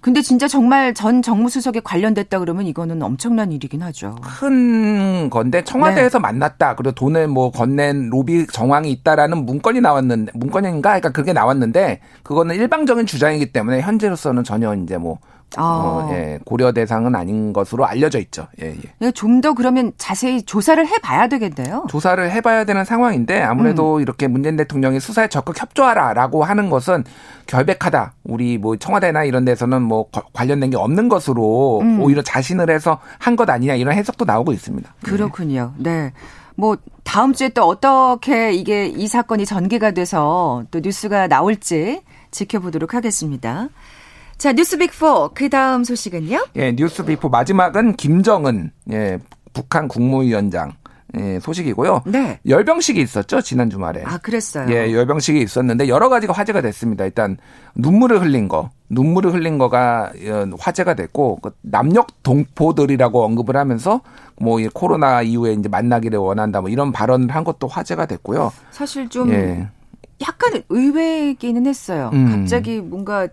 근데 0.00 0.22
진짜 0.22 0.46
정말 0.46 0.94
전 0.94 1.22
정무수석에 1.22 1.80
관련됐다 1.80 2.38
그러면 2.38 2.66
이거는 2.66 3.02
엄청난 3.02 3.50
일이긴 3.50 3.82
하죠. 3.82 4.16
큰 4.22 5.28
건데 5.28 5.62
청와대에서 5.64 6.18
네. 6.18 6.22
만났다. 6.22 6.76
그리고 6.76 6.92
돈을 6.92 7.26
뭐 7.26 7.50
건넨 7.50 8.08
로비 8.08 8.46
정황이 8.46 8.92
있다라는 8.92 9.44
문건이 9.44 9.80
나왔는데 9.80 10.32
문건인가? 10.34 10.90
그러니까 10.90 11.10
그게 11.10 11.32
나왔는데 11.32 12.00
그거는 12.22 12.54
일방적인 12.54 13.06
주장이기 13.06 13.52
때문에 13.52 13.80
현재로서는 13.80 14.44
전혀 14.44 14.72
이제 14.74 14.98
뭐 14.98 15.18
아. 15.56 15.62
어, 15.62 16.10
예, 16.12 16.38
고려 16.44 16.72
대상은 16.72 17.14
아닌 17.14 17.52
것으로 17.52 17.86
알려져 17.86 18.18
있죠. 18.18 18.46
예, 18.62 18.76
예. 19.02 19.10
좀 19.12 19.40
더 19.40 19.54
그러면 19.54 19.92
자세히 19.98 20.42
조사를 20.42 20.84
해봐야 20.86 21.28
되겠네요. 21.28 21.86
조사를 21.88 22.30
해봐야 22.30 22.64
되는 22.64 22.84
상황인데 22.84 23.40
아무래도 23.40 23.96
음. 23.96 24.02
이렇게 24.02 24.26
문재인 24.26 24.56
대통령이 24.56 24.98
수사에 25.00 25.28
적극 25.28 25.60
협조하라라고 25.60 26.42
하는 26.44 26.68
것은 26.70 27.04
결백하다. 27.46 28.14
우리 28.24 28.58
뭐 28.58 28.76
청와대나 28.76 29.24
이런 29.24 29.44
데서는 29.44 29.80
뭐 29.82 30.06
관련된 30.32 30.70
게 30.70 30.76
없는 30.76 31.08
것으로 31.08 31.80
음. 31.80 32.00
오히려 32.02 32.20
자신을 32.22 32.68
해서 32.70 32.98
한 33.18 33.36
것 33.36 33.48
아니냐 33.48 33.76
이런 33.76 33.94
해석도 33.94 34.24
나오고 34.24 34.52
있습니다. 34.52 34.92
그렇군요. 35.04 35.72
네. 35.76 36.12
뭐 36.56 36.76
다음 37.04 37.32
주에 37.32 37.50
또 37.50 37.62
어떻게 37.62 38.52
이게 38.52 38.86
이 38.88 39.06
사건이 39.06 39.46
전개가 39.46 39.92
돼서 39.92 40.64
또 40.72 40.80
뉴스가 40.80 41.28
나올지 41.28 42.02
지켜보도록 42.32 42.94
하겠습니다. 42.94 43.68
자, 44.38 44.52
뉴스 44.52 44.78
빅4. 44.78 45.34
그 45.34 45.48
다음 45.48 45.82
소식은요? 45.82 46.46
예, 46.56 46.74
뉴스 46.74 47.04
빅4 47.04 47.28
마지막은 47.28 47.96
김정은, 47.96 48.70
예, 48.92 49.18
북한 49.52 49.88
국무위원장. 49.88 50.72
예, 51.18 51.40
소식이고요. 51.40 52.02
네. 52.06 52.38
열병식이 52.46 53.00
있었죠, 53.00 53.40
지난 53.40 53.70
주말에. 53.70 54.02
아, 54.04 54.18
그랬어요. 54.18 54.70
예, 54.70 54.92
열병식이 54.92 55.40
있었는데 55.40 55.88
여러 55.88 56.10
가지가 56.10 56.34
화제가 56.34 56.60
됐습니다. 56.60 57.04
일단 57.04 57.38
눈물을 57.74 58.20
흘린 58.20 58.46
거. 58.46 58.70
눈물을 58.90 59.32
흘린 59.32 59.56
거가 59.56 60.12
어, 60.28 60.46
화제가 60.58 60.94
됐고 60.94 61.38
그 61.42 61.50
남녘 61.62 62.06
동포들이라고 62.22 63.24
언급을 63.24 63.56
하면서 63.56 64.02
뭐 64.38 64.58
코로나 64.74 65.22
이후에 65.22 65.54
이제 65.54 65.68
만나기를 65.68 66.18
원한다 66.18 66.60
뭐 66.60 66.68
이런 66.68 66.92
발언을 66.92 67.34
한 67.34 67.42
것도 67.42 67.68
화제가 67.68 68.04
됐고요. 68.04 68.52
사실 68.70 69.08
좀 69.08 69.32
예. 69.32 69.66
약간 70.20 70.62
의외기는 70.68 71.66
했어요. 71.66 72.10
음. 72.12 72.30
갑자기 72.30 72.80
뭔가 72.82 73.28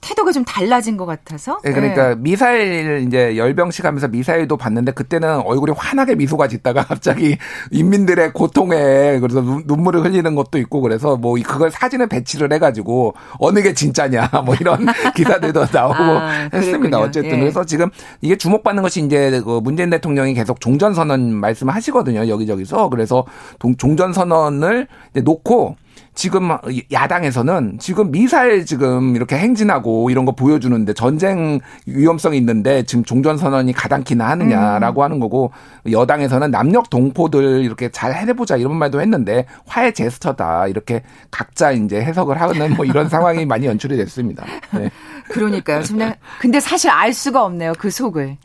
태도가 0.00 0.32
좀 0.32 0.44
달라진 0.44 0.96
것 0.96 1.06
같아서. 1.06 1.60
네, 1.64 1.72
그러니까 1.72 2.10
네. 2.10 2.14
미사일 2.18 3.04
이제 3.06 3.36
열병식 3.36 3.84
하면서 3.84 4.08
미사일도 4.08 4.56
봤는데 4.56 4.92
그때는 4.92 5.40
얼굴이 5.40 5.72
환하게 5.76 6.14
미소가 6.16 6.48
짓다가 6.48 6.84
갑자기 6.86 7.36
인민들의 7.70 8.32
고통에 8.32 9.18
그래서 9.20 9.40
눈물을 9.40 10.04
흘리는 10.04 10.34
것도 10.34 10.58
있고 10.58 10.80
그래서 10.80 11.16
뭐 11.16 11.36
그걸 11.44 11.70
사진에 11.70 12.06
배치를 12.06 12.52
해가지고 12.52 13.14
어느 13.38 13.60
게 13.62 13.74
진짜냐 13.74 14.30
뭐 14.44 14.54
이런 14.60 14.86
기사들도 15.14 15.66
나오고 15.72 16.02
아, 16.02 16.48
했습니다. 16.52 16.98
어쨌든 16.98 17.36
예. 17.36 17.40
그래서 17.40 17.64
지금 17.64 17.90
이게 18.20 18.36
주목받는 18.36 18.82
것이 18.82 19.04
이제 19.04 19.40
그 19.44 19.60
문재인 19.62 19.90
대통령이 19.90 20.34
계속 20.34 20.60
종전선언 20.60 21.34
말씀을 21.34 21.74
하시거든요. 21.74 22.28
여기저기서 22.28 22.88
그래서 22.88 23.24
종전선언을 23.78 24.88
놓고 25.22 25.76
지금 26.14 26.50
야당에서는 26.92 27.78
지금 27.80 28.10
미사일 28.10 28.64
지금 28.64 29.16
이렇게 29.16 29.36
행진하고 29.36 30.10
이런 30.10 30.24
거 30.24 30.32
보여주는데 30.32 30.94
전쟁 30.94 31.60
위험성이 31.86 32.38
있는데 32.38 32.84
지금 32.84 33.04
종전 33.04 33.36
선언이 33.36 33.72
가당키나 33.72 34.28
하느냐라고 34.30 35.00
음. 35.00 35.04
하는 35.04 35.20
거고 35.20 35.50
여당에서는 35.90 36.50
남녘 36.50 36.88
동포들 36.88 37.64
이렇게 37.64 37.90
잘 37.90 38.14
해내보자 38.14 38.56
이런 38.56 38.76
말도 38.76 39.00
했는데 39.00 39.46
화해 39.66 39.92
제스처다 39.92 40.68
이렇게 40.68 41.02
각자 41.30 41.72
이제 41.72 42.00
해석을 42.00 42.40
하는 42.40 42.74
뭐 42.76 42.84
이런 42.84 43.08
상황이 43.08 43.44
많이 43.44 43.66
연출이 43.66 43.96
됐습니다. 43.96 44.44
네. 44.72 44.90
그러니까요. 45.30 45.82
근데 46.40 46.60
사실 46.60 46.90
알 46.90 47.12
수가 47.12 47.44
없네요. 47.44 47.72
그 47.78 47.90
속을. 47.90 48.36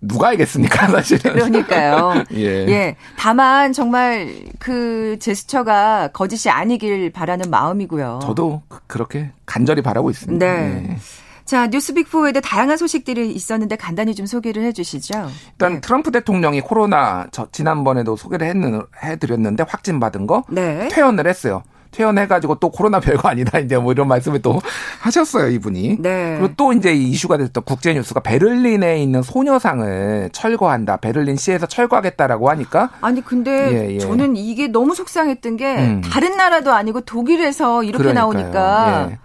누가 0.00 0.28
알겠습니까, 0.28 0.88
사실은. 0.92 1.32
그러니까요. 1.32 2.24
예. 2.34 2.66
예. 2.68 2.96
다만 3.18 3.72
정말 3.72 4.34
그 4.58 5.16
제스처가 5.20 6.08
거짓이 6.12 6.50
아니길 6.50 7.10
바라는 7.12 7.50
마음이고요. 7.50 8.20
저도 8.22 8.62
그, 8.68 8.80
그렇게 8.86 9.30
간절히 9.44 9.82
바라고 9.82 10.10
있습니다. 10.10 10.44
네. 10.44 10.86
예. 10.90 10.96
자, 11.44 11.68
뉴스 11.68 11.94
빅4에도 11.94 12.42
다양한 12.42 12.76
소식들이 12.76 13.30
있었는데 13.30 13.76
간단히 13.76 14.16
좀 14.16 14.26
소개를 14.26 14.64
해 14.64 14.72
주시죠. 14.72 15.30
일단 15.52 15.74
네. 15.74 15.80
트럼프 15.80 16.10
대통령이 16.10 16.60
코로나 16.60 17.28
저 17.30 17.46
지난번에도 17.52 18.16
소개를 18.16 18.84
해 19.04 19.16
드렸는데 19.16 19.64
확진 19.68 20.00
받은 20.00 20.26
거 20.26 20.42
네. 20.48 20.88
퇴원을 20.88 21.28
했어요. 21.28 21.62
퇴원해가지고 21.96 22.56
또 22.56 22.70
코로나 22.70 23.00
별거 23.00 23.28
아니다 23.28 23.58
이제 23.58 23.78
뭐 23.78 23.92
이런 23.92 24.06
말씀을 24.08 24.42
또 24.42 24.60
하셨어요 25.00 25.48
이분이. 25.48 25.96
네. 26.00 26.36
그리고 26.38 26.54
또 26.56 26.72
이제 26.72 26.92
이슈가 26.92 27.38
됐던 27.38 27.64
국제 27.64 27.94
뉴스가 27.94 28.20
베를린에 28.20 29.02
있는 29.02 29.22
소녀상을 29.22 30.30
철거한다. 30.32 30.98
베를린 30.98 31.36
시에서 31.36 31.66
철거하겠다라고 31.66 32.50
하니까. 32.50 32.90
아니 33.00 33.22
근데 33.22 33.50
예, 33.90 33.94
예. 33.94 33.98
저는 33.98 34.36
이게 34.36 34.68
너무 34.68 34.94
속상했던 34.94 35.56
게 35.56 35.76
음. 35.76 36.00
다른 36.02 36.36
나라도 36.36 36.72
아니고 36.72 37.00
독일에서 37.00 37.82
이렇게 37.82 38.04
그러니까요. 38.04 38.32
나오니까 38.32 39.08
예. 39.12 39.18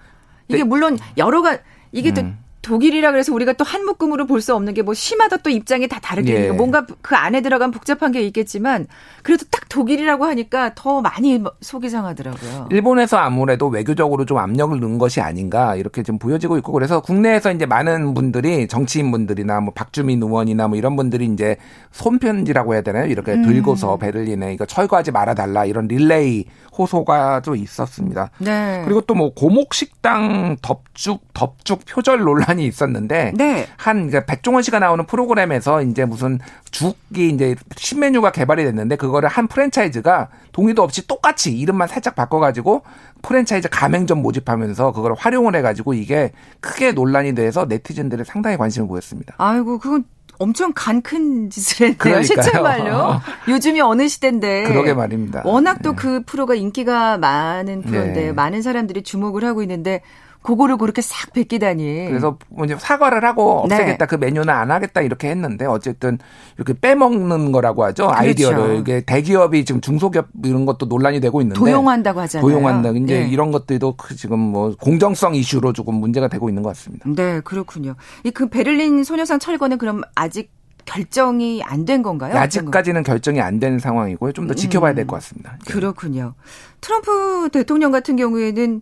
이게 0.47 0.63
물론 0.63 0.97
여러 1.17 1.41
가 1.41 1.57
이게 1.91 2.09
음. 2.11 2.13
또 2.13 2.21
독일이라 2.61 3.11
그래서 3.11 3.33
우리가 3.33 3.53
또 3.53 3.63
한 3.71 3.85
묶음으로 3.85 4.25
볼 4.27 4.41
수 4.41 4.53
없는 4.55 4.73
게뭐 4.73 4.93
시마다 4.93 5.37
또 5.37 5.49
입장이 5.49 5.87
다 5.87 5.99
다르게 6.01 6.47
예. 6.47 6.51
뭔가 6.51 6.85
그 7.01 7.15
안에 7.15 7.41
들어간 7.41 7.71
복잡한 7.71 8.11
게 8.11 8.21
있겠지만 8.23 8.87
그래도 9.23 9.45
딱 9.49 9.69
독일이라고 9.69 10.25
하니까 10.25 10.73
더 10.75 10.99
많이 11.01 11.41
속이 11.61 11.89
상하더라고요. 11.89 12.67
일본에서 12.71 13.17
아무래도 13.17 13.67
외교적으로 13.67 14.25
좀 14.25 14.37
압력을 14.39 14.77
넣은 14.79 14.97
것이 14.97 15.21
아닌가 15.21 15.75
이렇게 15.75 16.03
좀 16.03 16.17
보여지고 16.19 16.57
있고 16.57 16.71
그래서 16.73 16.99
국내에서 17.01 17.51
이제 17.51 17.65
많은 17.65 18.13
분들이 18.13 18.67
정치인분들이나 18.67 19.61
뭐 19.61 19.73
박주민 19.73 20.21
의원이나 20.21 20.67
뭐 20.67 20.77
이런 20.77 20.95
분들이 20.95 21.25
이제 21.25 21.55
손편지라고 21.91 22.73
해야 22.73 22.81
되나요? 22.81 23.05
이렇게 23.07 23.33
음. 23.33 23.43
들고서 23.43 23.97
베를린에 23.97 24.53
이거 24.53 24.65
철거하지 24.65 25.11
말아 25.11 25.33
달라 25.33 25.65
이런 25.65 25.87
릴레이 25.87 26.45
호소가 26.77 27.41
좀 27.41 27.55
있었습니다. 27.55 28.31
네. 28.39 28.81
그리고 28.85 29.01
또 29.01 29.11
뭐 29.13 29.33
고목식당 29.33 30.57
덮죽 30.61 31.30
덮죽 31.41 31.85
표절 31.87 32.19
논란이 32.19 32.67
있었는데 32.67 33.31
네. 33.35 33.67
한 33.75 34.07
이제 34.07 34.23
백종원 34.27 34.61
씨가 34.61 34.77
나오는 34.77 35.03
프로그램에서 35.07 35.81
이제 35.81 36.05
무슨 36.05 36.37
죽이 36.69 37.29
이제 37.29 37.55
신메뉴가 37.75 38.31
개발이 38.31 38.63
됐는데 38.63 38.95
그거를 38.95 39.27
한 39.27 39.47
프랜차이즈가 39.47 40.29
동의도 40.51 40.83
없이 40.83 41.07
똑같이 41.07 41.57
이름만 41.57 41.87
살짝 41.87 42.13
바꿔가지고 42.13 42.83
프랜차이즈 43.23 43.69
가맹점 43.69 44.21
모집하면서 44.21 44.91
그걸 44.91 45.15
활용을 45.17 45.55
해가지고 45.55 45.95
이게 45.95 46.31
크게 46.59 46.91
논란이 46.91 47.33
돼서 47.33 47.65
네티즌들이 47.65 48.23
상당히 48.23 48.55
관심을 48.57 48.87
보였습니다. 48.87 49.33
아이고 49.39 49.79
그건 49.79 50.05
엄청 50.37 50.71
간 50.75 51.01
큰 51.01 51.49
짓을 51.49 51.95
했네요. 51.99 52.21
실제말로. 52.23 53.13
요즘이 53.47 53.81
어느 53.81 54.07
시대인데. 54.07 54.63
그러게 54.63 54.93
말입니다. 54.93 55.41
워낙 55.45 55.81
또그 55.81 56.07
네. 56.07 56.19
프로가 56.25 56.53
인기가 56.55 57.17
많은 57.17 57.81
프로인데 57.81 58.25
네. 58.25 58.31
많은 58.31 58.61
사람들이 58.61 59.01
주목을 59.03 59.43
하고 59.43 59.61
있는데 59.63 60.01
그거를 60.41 60.77
그렇게 60.77 61.01
싹 61.01 61.33
베끼다니. 61.33 62.07
그래서 62.07 62.37
뭐냐 62.49 62.77
사과를 62.79 63.23
하고 63.23 63.65
네. 63.69 63.75
없애겠다 63.75 64.05
네. 64.05 64.09
그 64.09 64.15
메뉴는 64.15 64.49
안 64.49 64.71
하겠다 64.71 65.01
이렇게 65.01 65.29
했는데 65.29 65.65
어쨌든 65.65 66.17
이렇게 66.57 66.73
빼먹는 66.73 67.51
거라고 67.51 67.83
하죠 67.85 68.07
그렇죠. 68.07 68.19
아이디어를 68.19 68.77
이게 68.79 69.01
대기업이 69.01 69.65
지금 69.65 69.81
중소기업 69.81 70.27
이런 70.43 70.65
것도 70.65 70.87
논란이 70.87 71.19
되고 71.19 71.41
있는데 71.41 71.59
도용한다고 71.59 72.19
하잖아요. 72.21 72.47
도용한다. 72.47 72.89
이제 72.91 73.19
네. 73.19 73.27
이런 73.29 73.51
것들도 73.51 73.95
그 73.97 74.15
지금 74.15 74.39
뭐 74.39 74.75
공정성 74.79 75.35
이슈로 75.35 75.73
조금 75.73 75.95
문제가 75.95 76.27
되고 76.27 76.49
있는 76.49 76.63
것 76.63 76.69
같습니다. 76.69 77.07
네 77.15 77.39
그렇군요. 77.41 77.95
이 78.23 78.31
그 78.31 78.49
베를린 78.49 79.03
소녀상 79.03 79.37
철거는 79.39 79.77
그럼 79.77 80.01
아직 80.15 80.51
결정이 80.85 81.61
안 81.63 81.85
된 81.85 82.01
건가요? 82.01 82.35
아직까지는 82.35 83.03
결정이 83.03 83.39
안 83.39 83.59
된 83.59 83.77
상황이고요. 83.77 84.31
좀 84.33 84.47
더 84.47 84.55
지켜봐야 84.55 84.93
될 84.95 85.05
것 85.05 85.15
같습니다. 85.17 85.57
네. 85.65 85.73
그렇군요. 85.73 86.33
트럼프 86.81 87.49
대통령 87.51 87.91
같은 87.91 88.15
경우에는 88.15 88.81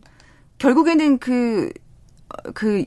결국에는 0.59 1.17
그, 1.17 1.71
그, 2.53 2.85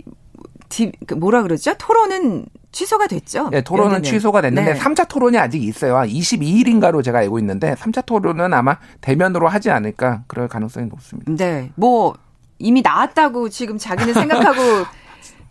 디, 0.69 0.93
그 1.07 1.15
뭐라 1.15 1.43
그러죠? 1.43 1.75
토론은 1.75 2.47
취소가 2.71 3.07
됐죠. 3.07 3.51
네, 3.51 3.61
토론은 3.61 3.97
연기는. 3.97 4.11
취소가 4.19 4.41
됐는데 4.41 4.75
네. 4.75 4.81
3차 4.81 5.09
토론이 5.09 5.37
아직 5.37 5.63
있어요. 5.63 5.95
22일인가로 5.95 7.05
제가 7.05 7.19
알고 7.19 7.39
있는데 7.41 7.75
3차 7.75 8.07
토론은 8.07 8.55
아마 8.55 8.79
대면으로 9.03 9.49
하지 9.49 9.71
않을까 9.71 10.23
그럴 10.27 10.49
가능성이 10.49 10.87
높습니다. 10.87 11.33
네. 11.33 11.71
뭐 11.75 12.15
이미 12.59 12.81
나왔다고 12.81 13.51
지금 13.51 13.77
자기는 13.77 14.15
생각하고 14.15 14.61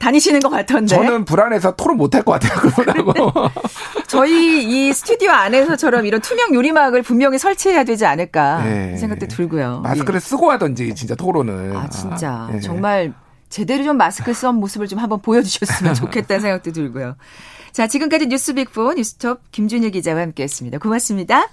다니시는 0.02 0.40
것 0.40 0.50
같던데. 0.50 0.96
저는 0.96 1.26
불안해서 1.26 1.76
토론 1.76 1.98
못할 1.98 2.24
것 2.24 2.32
같아요. 2.34 2.60
그러고 2.60 3.14
저희 4.08 4.64
이 4.64 4.94
스튜디오 4.94 5.30
안에서처럼 5.30 6.08
이런 6.08 6.22
투명 6.22 6.56
유리막을 6.56 7.04
분명히 7.04 7.38
설치해야 7.38 7.84
되지 7.84 8.08
않을까 8.08 8.64
네. 8.64 8.98
생각도 8.98 9.28
들고요. 9.28 9.82
마스크를 9.82 10.16
예. 10.16 10.20
쓰고 10.20 10.52
하던지 10.52 10.94
진짜 10.96 11.14
토론을. 11.14 11.76
아 11.78 11.88
진짜 11.90 12.32
아, 12.32 12.50
네. 12.52 12.60
정말 12.60 13.14
제대로 13.50 13.84
좀 13.84 13.98
마스크 13.98 14.34
쓴 14.34 14.56
모습을 14.56 14.88
좀 14.88 14.98
한번 14.98 15.22
보여주셨으면 15.22 15.94
좋겠다는 15.94 16.42
생각도 16.42 16.72
들고요. 16.72 17.16
자 17.72 17.88
지금까지 17.88 18.26
뉴스빅포 18.26 18.94
뉴스톱 18.94 19.52
김준일 19.52 19.92
기자와 19.92 20.20
함께했습니다. 20.22 20.80
고맙습니다. 20.80 21.48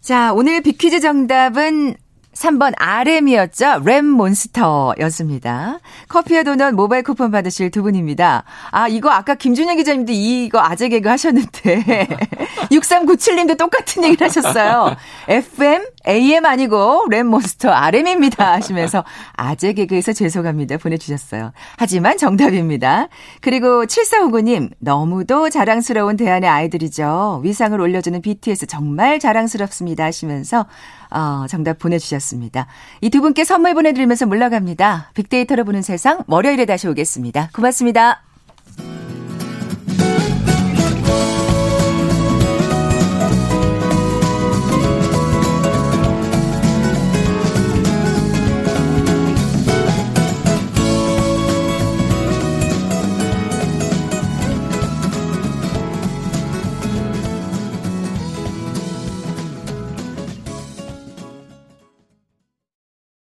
자 0.00 0.32
오늘 0.32 0.62
비퀴즈 0.62 1.00
정답은 1.00 1.94
3번 2.34 2.72
RM이었죠. 2.76 3.82
램 3.84 4.06
몬스터였습니다. 4.06 5.78
커피와 6.08 6.42
도넛 6.42 6.74
모바일 6.74 7.02
쿠폰 7.02 7.30
받으실 7.30 7.70
두 7.70 7.82
분입니다. 7.82 8.44
아, 8.70 8.88
이거 8.88 9.10
아까 9.10 9.34
김준영 9.34 9.76
기자님도 9.76 10.12
이거 10.12 10.60
아재 10.60 10.88
개그 10.88 11.08
하셨는데 11.08 12.08
6397님도 12.72 13.58
똑같은 13.58 14.04
얘기를 14.04 14.26
하셨어요. 14.26 14.96
FM, 15.28 15.84
AM 16.08 16.46
아니고 16.46 17.06
램 17.10 17.26
몬스터 17.26 17.70
RM입니다 17.70 18.52
하시면서 18.52 19.04
아재 19.34 19.74
개그에서 19.74 20.12
죄송합니다 20.12 20.78
보내주셨어요. 20.78 21.52
하지만 21.76 22.16
정답입니다. 22.16 23.08
그리고 23.40 23.84
7459님 23.84 24.70
너무도 24.78 25.50
자랑스러운 25.50 26.16
대안의 26.16 26.48
아이들이죠. 26.48 27.42
위상을 27.44 27.78
올려주는 27.78 28.20
BTS 28.22 28.66
정말 28.66 29.20
자랑스럽습니다 29.20 30.04
하시면서 30.04 30.66
어, 31.12 31.46
정답 31.48 31.78
보내주셨습니다. 31.78 32.66
이 33.00 33.10
두 33.10 33.20
분께 33.20 33.44
선물 33.44 33.74
보내드리면서 33.74 34.26
물러갑니다. 34.26 35.10
빅데이터로 35.14 35.64
보는 35.64 35.82
세상 35.82 36.24
월요일에 36.26 36.64
다시 36.64 36.88
오겠습니다. 36.88 37.50
고맙습니다. 37.54 38.22